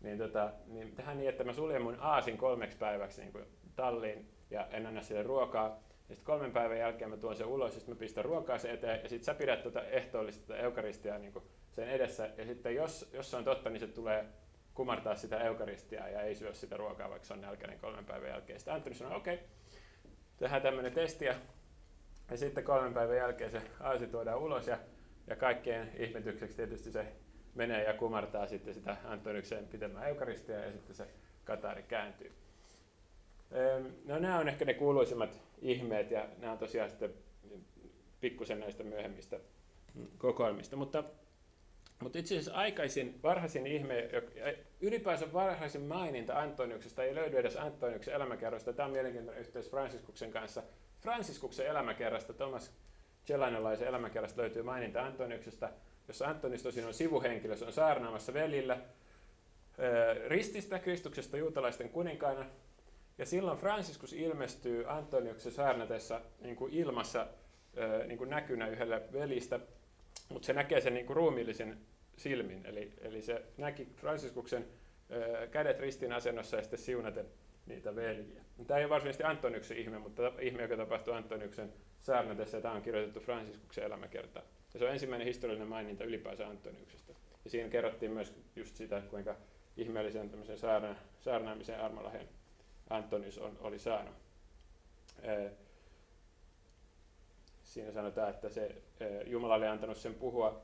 [0.00, 3.44] niin, tota, niin tehdään niin, että mä suljen mun aasin kolmeksi päiväksi niin kuin
[3.76, 5.80] talliin ja en anna sille ruokaa.
[6.14, 9.08] Sitten kolmen päivän jälkeen mä tuon sen ulos sitten mä pistän ruokaa sen eteen ja
[9.08, 11.32] sitten sä pidät tuota ehtoollista tuota eukaristiaa niin
[11.70, 12.30] sen edessä.
[12.36, 14.26] Ja sitten jos, jos se on totta, niin se tulee
[14.74, 18.60] kumartaa sitä eukaristiaa ja ei syö sitä ruokaa, vaikka se on nälkäinen kolmen päivän jälkeen.
[18.60, 19.46] Sitten Antoni sanoi, okei, okay,
[20.36, 21.34] tehdään tämmöinen testi ja,
[22.30, 24.78] ja sitten kolmen päivän jälkeen se aasi tuodaan ulos ja,
[25.26, 27.06] ja kaikkien ihmetykseksi tietysti se
[27.54, 31.06] menee ja kumartaa sitten sitä Antonikseen pitemään eukaristia ja sitten se
[31.44, 32.41] Katari kääntyy.
[34.04, 37.14] No nämä on ehkä ne kuuluisimmat ihmeet ja nämä on tosiaan sitten
[38.20, 39.40] pikkusen näistä myöhemmistä
[40.18, 41.04] kokoelmista, mutta
[42.02, 44.08] mutta itse asiassa aikaisin, varhaisin ihme,
[44.80, 48.72] ylipäänsä varhaisin maininta Antoniuksesta ei löydy edes Antoniuksen elämäkerrasta.
[48.72, 50.62] Tämä on mielenkiintoinen yhteys Franciskuksen kanssa.
[51.00, 52.72] Franciskuksen elämäkerrasta, Thomas
[53.26, 55.70] Celanolaisen elämäkerrasta löytyy maininta Antoniuksesta,
[56.08, 58.78] jossa Antonis tosin on sivuhenkilö, se on saarnaamassa velillä
[60.28, 62.46] rististä Kristuksesta juutalaisten kuninkaana.
[63.22, 67.26] Ja silloin Franciscus ilmestyy Antoniuksen saarnatessa niin kuin ilmassa
[68.06, 69.60] niin kuin näkynä yhdelle velistä,
[70.28, 71.78] mutta se näkee sen niin kuin ruumiillisen
[72.16, 72.66] silmin.
[72.66, 74.66] Eli, eli se näki Franciskuksen
[75.10, 77.26] ö, kädet ristin asennossa ja sitten siunaten
[77.66, 78.42] niitä veljiä.
[78.66, 83.20] Tämä ei ole varsinaisesti Antoniuksen ihme, mutta ihme, joka tapahtui Antoniuksen saarnatessa, tämä on kirjoitettu
[83.20, 84.46] Franciskuksen elämäkertaan.
[84.74, 87.12] Ja se on ensimmäinen historiallinen maininta ylipäänsä Antoniuksesta.
[87.44, 89.36] Ja siinä kerrottiin myös just sitä, kuinka
[89.76, 92.28] ihmeellisen tämmöisen saarna, saarnaamisen Armalahen
[92.92, 94.14] Antonius on, oli saanut.
[97.62, 98.82] Siinä sanotaan, että se
[99.26, 100.62] Jumala oli antanut sen puhua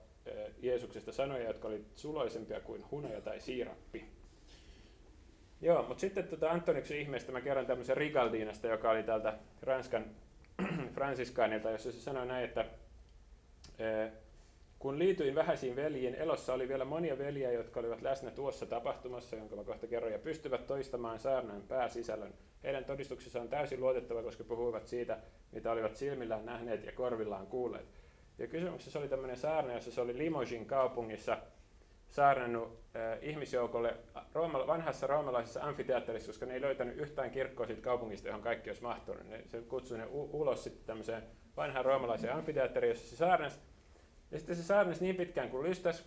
[0.63, 4.05] Jeesuksesta sanoja, jotka olivat suloisempia kuin hunaja tai siirappi.
[5.61, 10.05] Joo, mutta sitten tuota Antoniksen ihmeestä mä kerron tämmöisen Rigaldinasta, joka oli täältä Ranskan
[10.95, 12.65] Fransiskaanilta, jossa se sanoi näin, että
[14.79, 19.57] kun liityin vähäisiin veljiin, elossa oli vielä monia veljiä, jotka olivat läsnä tuossa tapahtumassa, jonka
[19.57, 22.35] mä kohta kerron, ja pystyvät toistamaan saarnan pääsisällön.
[22.65, 25.19] Heidän todistuksessa on täysin luotettava, koska puhuivat siitä,
[25.53, 27.87] mitä olivat silmillään nähneet ja korvillaan kuulleet.
[28.39, 31.39] Ja kysymyksessä oli tämmöinen saarna, jossa se oli Limousin kaupungissa
[32.09, 33.97] saarnannut äh, ihmisjoukolle
[34.67, 39.29] vanhassa roomalaisessa amfiteatterissa, koska ne ei löytänyt yhtään kirkkoa siitä kaupungista, johon kaikki olisi mahtunut.
[39.29, 41.23] Ne, se kutsui ne ulos sitten tämmöiseen
[41.57, 43.59] vanhaan roomalaiseen amfiteatteriin, jossa se saarnasi.
[44.31, 46.05] Ja sitten se saarnasi niin pitkään kuin lystäs.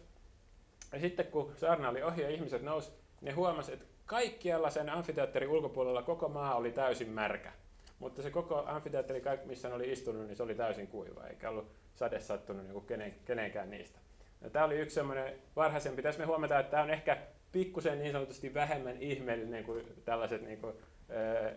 [0.91, 2.91] Ja sitten kun saarna oli ohi ja ihmiset nousi,
[3.21, 7.51] ne huomasi, että kaikkialla sen amfiteatterin ulkopuolella koko maa oli täysin märkä.
[7.99, 11.71] Mutta se koko amfiteatteri, missä ne oli istunut, niin se oli täysin kuiva, eikä ollut
[11.95, 13.99] sade sattunut niin kenen, kenenkään niistä.
[14.41, 16.01] Ja tämä oli yksi semmoinen varhaisempi.
[16.01, 17.17] Tässä me huomataan, että tämä on ehkä
[17.51, 20.73] pikkusen niin sanotusti vähemmän ihmeellinen kuin tällaiset niin kuin,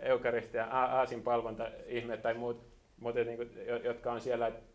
[0.01, 2.67] eukaristia, aasin palvonta, ihme tai muut,
[3.01, 3.51] muut niin kuin,
[3.85, 4.74] jotka on siellä varhaisimmissa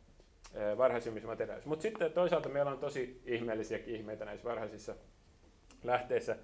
[1.27, 1.69] materiaaleissa.
[1.69, 4.95] Mutta sitten toisaalta meillä on tosi ihmeellisiäkin ihmeitä näissä varhaisissa
[5.83, 6.35] lähteissä.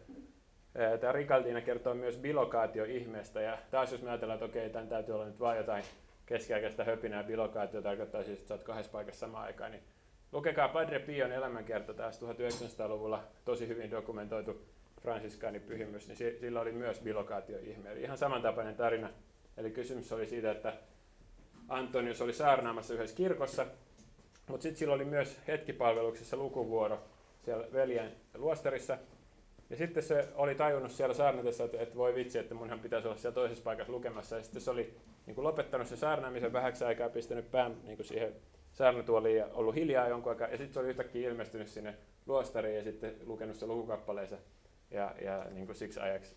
[1.02, 5.26] Tämä Rikaldiina kertoo myös bilokaatio-ihmeestä, ja taas jos me ajatellaan, että okei, tämän täytyy olla
[5.26, 5.84] nyt vain jotain
[6.26, 9.84] keskiaikaista höpinää, bilokaatio tarkoittaa siis, että sä oot kahdessa paikassa samaan aikaan, niin
[10.32, 14.66] lukekaa Padre Pion elämänkerta taas 1900-luvulla, tosi hyvin dokumentoitu
[15.02, 17.92] fransiskaanipyhimys, niin sillä oli myös bilokaatio-ihme.
[17.92, 19.10] Eli ihan samantapainen tarina.
[19.58, 20.74] Eli kysymys oli siitä, että
[21.68, 23.66] Antonius oli saarnaamassa yhdessä kirkossa,
[24.48, 27.00] mutta sitten sillä oli myös hetkipalveluksessa lukuvuoro
[27.46, 28.98] siellä veljen luostarissa.
[29.70, 33.18] Ja sitten se oli tajunnut siellä saarnatessa, että, että voi vitsi, että munhan pitäisi olla
[33.18, 34.38] siellä toisessa paikassa lukemassa.
[34.38, 38.06] Ja sitten se oli niin kuin lopettanut se saarnaamisen vähäksi aikaa, pistänyt pään niin kuin
[38.06, 38.36] siihen
[38.74, 40.48] saarnatuoliin ja ollut hiljaa jonkun aikaa.
[40.48, 44.38] Ja sitten se oli yhtäkkiä ilmestynyt sinne luostariin ja sitten lukenut se lukukappaleensa.
[44.92, 46.36] Ja, ja niin kuin siksi ajaksi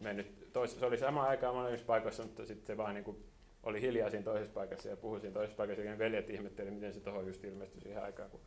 [0.00, 0.52] mennyt.
[0.52, 3.24] Tois, se oli sama aikaa molemmissa paikoissa, mutta sitten se vaan niin kuin
[3.62, 7.00] oli hiljaa siinä toisessa paikassa ja puhui siinä toisessa paikassa, ja veljet ihmetteli, miten se
[7.00, 8.40] tuohon just ilmestyi siihen aikaan, kun,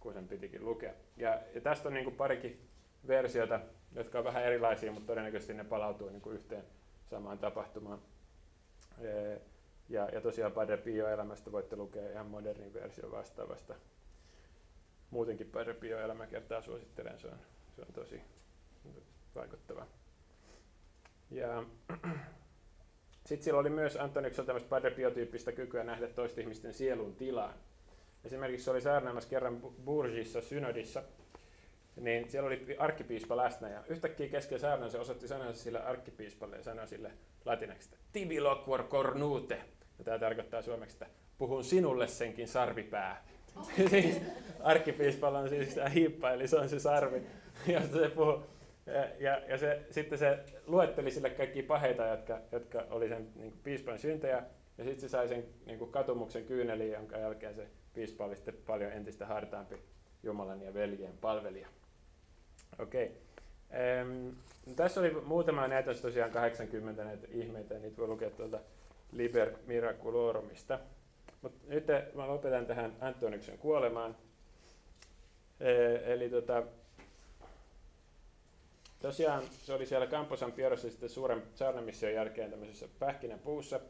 [0.00, 0.92] kun sen pitikin lukea.
[1.16, 2.68] Ja, ja tästä on niin kuin parikin
[3.08, 3.60] versiota,
[3.94, 6.64] jotka on vähän erilaisia, mutta todennäköisesti ne palautuu niin kuin yhteen
[7.10, 7.98] samaan tapahtumaan.
[9.88, 13.74] Ja, ja tosiaan Padre Pio elämästä voitte lukea ihan modernin versio vastaavasta.
[15.10, 17.38] Muutenkin Padre Pio elämäkertaa suosittelen, se on,
[17.76, 18.20] se on tosi
[19.34, 19.86] vaikuttava.
[21.30, 21.64] Ja
[23.26, 27.54] sitten sillä oli myös Antoniuksella tämmöistä padrebiotyyppistä kykyä nähdä toisten ihmisten sielun tilaan.
[28.24, 31.02] Esimerkiksi se oli saarnaamassa kerran Bourgissa synodissa,
[31.96, 36.62] niin siellä oli arkkipiispa läsnä ja yhtäkkiä kesken saarnan se osoitti sanansa sille arkkipiispalle ja
[36.62, 37.10] sanoi sille
[37.44, 39.60] latinaksi, että tibi loquor cornute.
[39.98, 41.06] Ja tämä tarkoittaa suomeksi, että
[41.38, 43.24] puhun sinulle senkin sarvipää.
[43.56, 43.70] Oh.
[43.90, 44.20] siis
[44.60, 47.22] arkkipiispalla on siis tämä hiippa, eli se on se sarvi,
[47.74, 48.42] josta se puhuu.
[48.86, 53.50] Ja, ja, ja se, sitten se luetteli sille kaikki paheita, jotka, jotka oli sen niin
[53.50, 54.42] kuin piispan syntejä,
[54.78, 58.54] ja sitten se sai sen niin kuin katumuksen kyyneliin, jonka jälkeen se piispa oli sitten
[58.66, 59.76] paljon entistä hartaampi
[60.22, 61.68] Jumalan ja veljen palvelija.
[62.78, 63.16] Okei.
[63.74, 64.28] Ähm,
[64.76, 68.60] tässä oli muutama näitä, tosiaan 80 näitä ihmeitä, ja niitä voi lukea tuolta
[69.12, 70.78] Liber Miraculorumista.
[71.42, 74.16] Mutta nyt mä lopetan tähän Antoniuksen kuolemaan.
[76.04, 76.62] Eli tota,
[79.04, 83.80] Tosiaan se oli siellä Camposan Pierossa sitten suuren saarnamission jälkeen tämmöisessä pähkinänpuussa.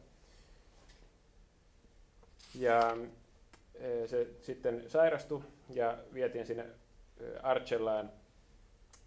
[2.54, 2.96] Ja
[3.74, 8.10] e, se sitten sairastui ja vietiin sinne e, Arcellaan,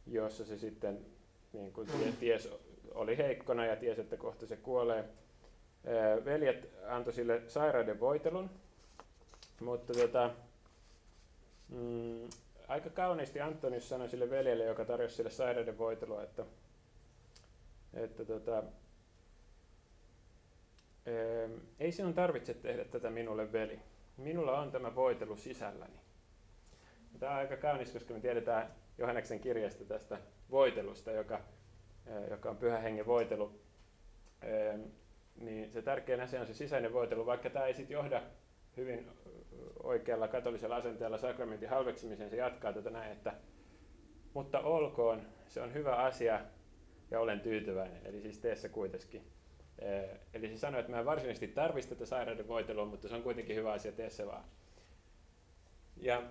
[0.05, 1.05] jossa se sitten
[1.53, 1.87] niin kuin
[2.19, 2.49] ties,
[2.93, 4.99] oli heikkona ja tiesi, että kohta se kuolee.
[4.99, 8.49] E, veljet antoi sille sairauden voitelun,
[9.61, 10.31] mutta tota,
[11.69, 12.29] mm,
[12.67, 16.45] aika kauniisti Antonius sanoi sille veljelle, joka tarjosi sille sairauden voitelua, että,
[17.93, 18.63] että tota,
[21.79, 23.79] ei sinun tarvitse tehdä tätä minulle veli.
[24.17, 25.99] Minulla on tämä voitelu sisälläni.
[27.19, 30.17] Tämä on aika kaunis, koska me tiedetään Johanneksen kirjasta tästä
[30.51, 31.41] voitelusta, joka,
[32.29, 33.59] joka on pyhä hengen voitelu.
[35.35, 38.21] Niin se tärkein asia on se sisäinen voitelu, vaikka tämä ei sitten johda
[38.77, 39.11] hyvin
[39.83, 43.33] oikealla katolisella asenteella sakramentin halveksimiseen, se jatkaa tätä näin, että
[44.33, 46.41] mutta olkoon, se on hyvä asia
[47.11, 49.23] ja olen tyytyväinen, eli siis tee se kuitenkin.
[50.33, 53.55] Eli se sanoi, että mä en varsinaisesti tarvitse tätä sairauden voitelua, mutta se on kuitenkin
[53.55, 54.43] hyvä asia, tee se vaan.
[55.97, 56.23] Ja,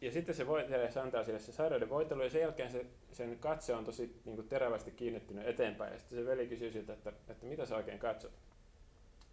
[0.00, 3.38] ja sitten se, voitelee, se antaa sille se sairauden voitelu ja sen jälkeen se, sen
[3.38, 5.92] katse on tosi niin kuin terävästi kiinnittynyt eteenpäin.
[5.92, 8.32] Ja sitten se veli kysyy siltä, että, että mitä sä oikein katsot.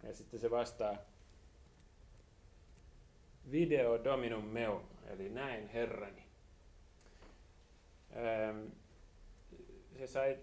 [0.02, 0.96] Ja sitten se vastaa,
[3.50, 6.24] Video dominum meum, eli näin herrani.
[9.98, 10.38] Se sai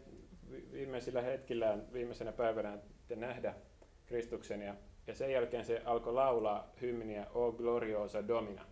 [0.72, 2.78] viimeisillä hetkillään, viimeisenä päivänä
[3.15, 3.53] nähdä
[4.06, 4.76] Kristuksen ja,
[5.07, 8.65] ja sen jälkeen se alkoi laulaa hymniä O gloriosa domina.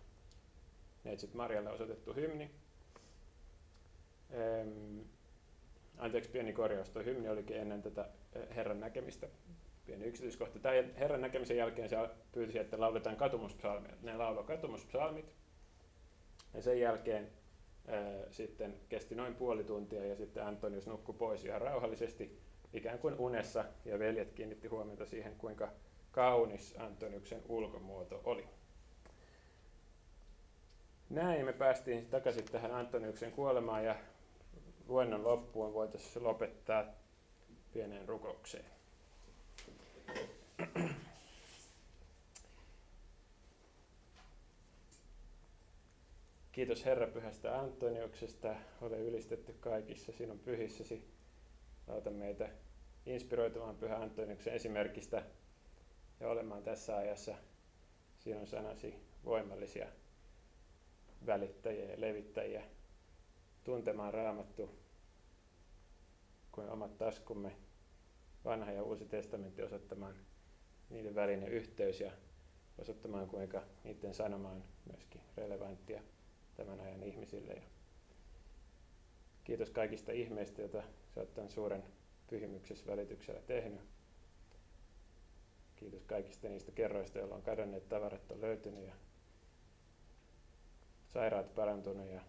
[1.04, 2.50] Neitsyt Marjalle osoitettu hymni.
[5.98, 6.90] anteeksi, pieni korjaus.
[6.90, 8.08] Tuo hymni olikin ennen tätä
[8.56, 9.28] Herran näkemistä
[9.86, 10.58] pieni yksityiskohta.
[10.58, 11.96] Tämän Herran näkemisen jälkeen se
[12.32, 13.92] pyysi, että lauletaan katumuspsalmia.
[14.02, 15.34] Ne lauloi katumuspsalmit.
[16.54, 17.30] Ja sen jälkeen
[17.88, 22.40] ää, sitten kesti noin puoli tuntia ja sitten Antonius nukkui pois ihan rauhallisesti
[22.72, 25.68] ikään kuin unessa ja veljet kiinnitti huomiota siihen, kuinka
[26.10, 28.48] kaunis Antoniuksen ulkomuoto oli.
[31.10, 33.96] Näin me päästiin takaisin tähän Antoniuksen kuolemaan ja
[34.88, 36.84] luennon loppuun voitaisiin lopettaa
[37.72, 38.79] pieneen rukoukseen.
[46.60, 48.54] Kiitos Herra pyhästä Antoniuksesta.
[48.80, 51.04] Ole ylistetty kaikissa sinun pyhissäsi.
[51.88, 52.48] Auta meitä
[53.06, 55.22] inspiroitumaan Pyhä Antoniuksen esimerkistä
[56.20, 57.34] ja olemaan tässä ajassa
[58.18, 59.86] sinun sanasi voimallisia
[61.26, 62.62] välittäjiä ja levittäjiä,
[63.64, 64.70] tuntemaan raamattu
[66.52, 67.56] kuin omat taskumme,
[68.44, 70.14] vanha ja uusi testamentti osoittamaan
[70.90, 72.12] niiden välinen yhteys ja
[72.78, 76.02] osoittamaan kuinka niiden sanoma on myöskin relevanttia
[76.64, 77.52] tämän ajan ihmisille.
[77.52, 77.62] Ja
[79.44, 80.82] kiitos kaikista ihmeistä, joita
[81.16, 81.84] oot tämän suuren
[82.26, 83.80] pyhimyksessä välityksellä tehnyt.
[85.76, 88.92] Kiitos kaikista niistä kerroista, joilla on kadonneet tavarat on löytynyt ja
[91.08, 92.20] sairaat parantunut ja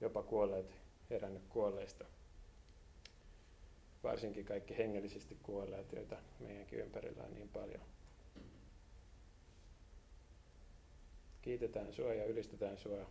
[0.00, 0.74] jopa kuolleet
[1.10, 2.04] herännyt kuolleista.
[4.02, 7.91] Varsinkin kaikki hengellisesti kuolleet, joita meidänkin ympärillä on niin paljon.
[11.42, 13.06] Kiitetään sua ja ylistetään sua.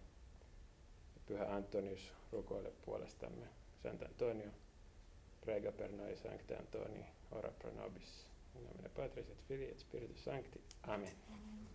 [1.25, 3.45] Pyhä Antonius rukoile puolestamme.
[3.83, 4.51] Sant Antonio,
[5.41, 8.25] prega per noi Sancte Antoni, ora pro nobis.
[8.55, 10.61] In nomine Patris et Filii et Spiritus Sancti.
[10.87, 11.11] Amen.
[11.29, 11.70] Amen.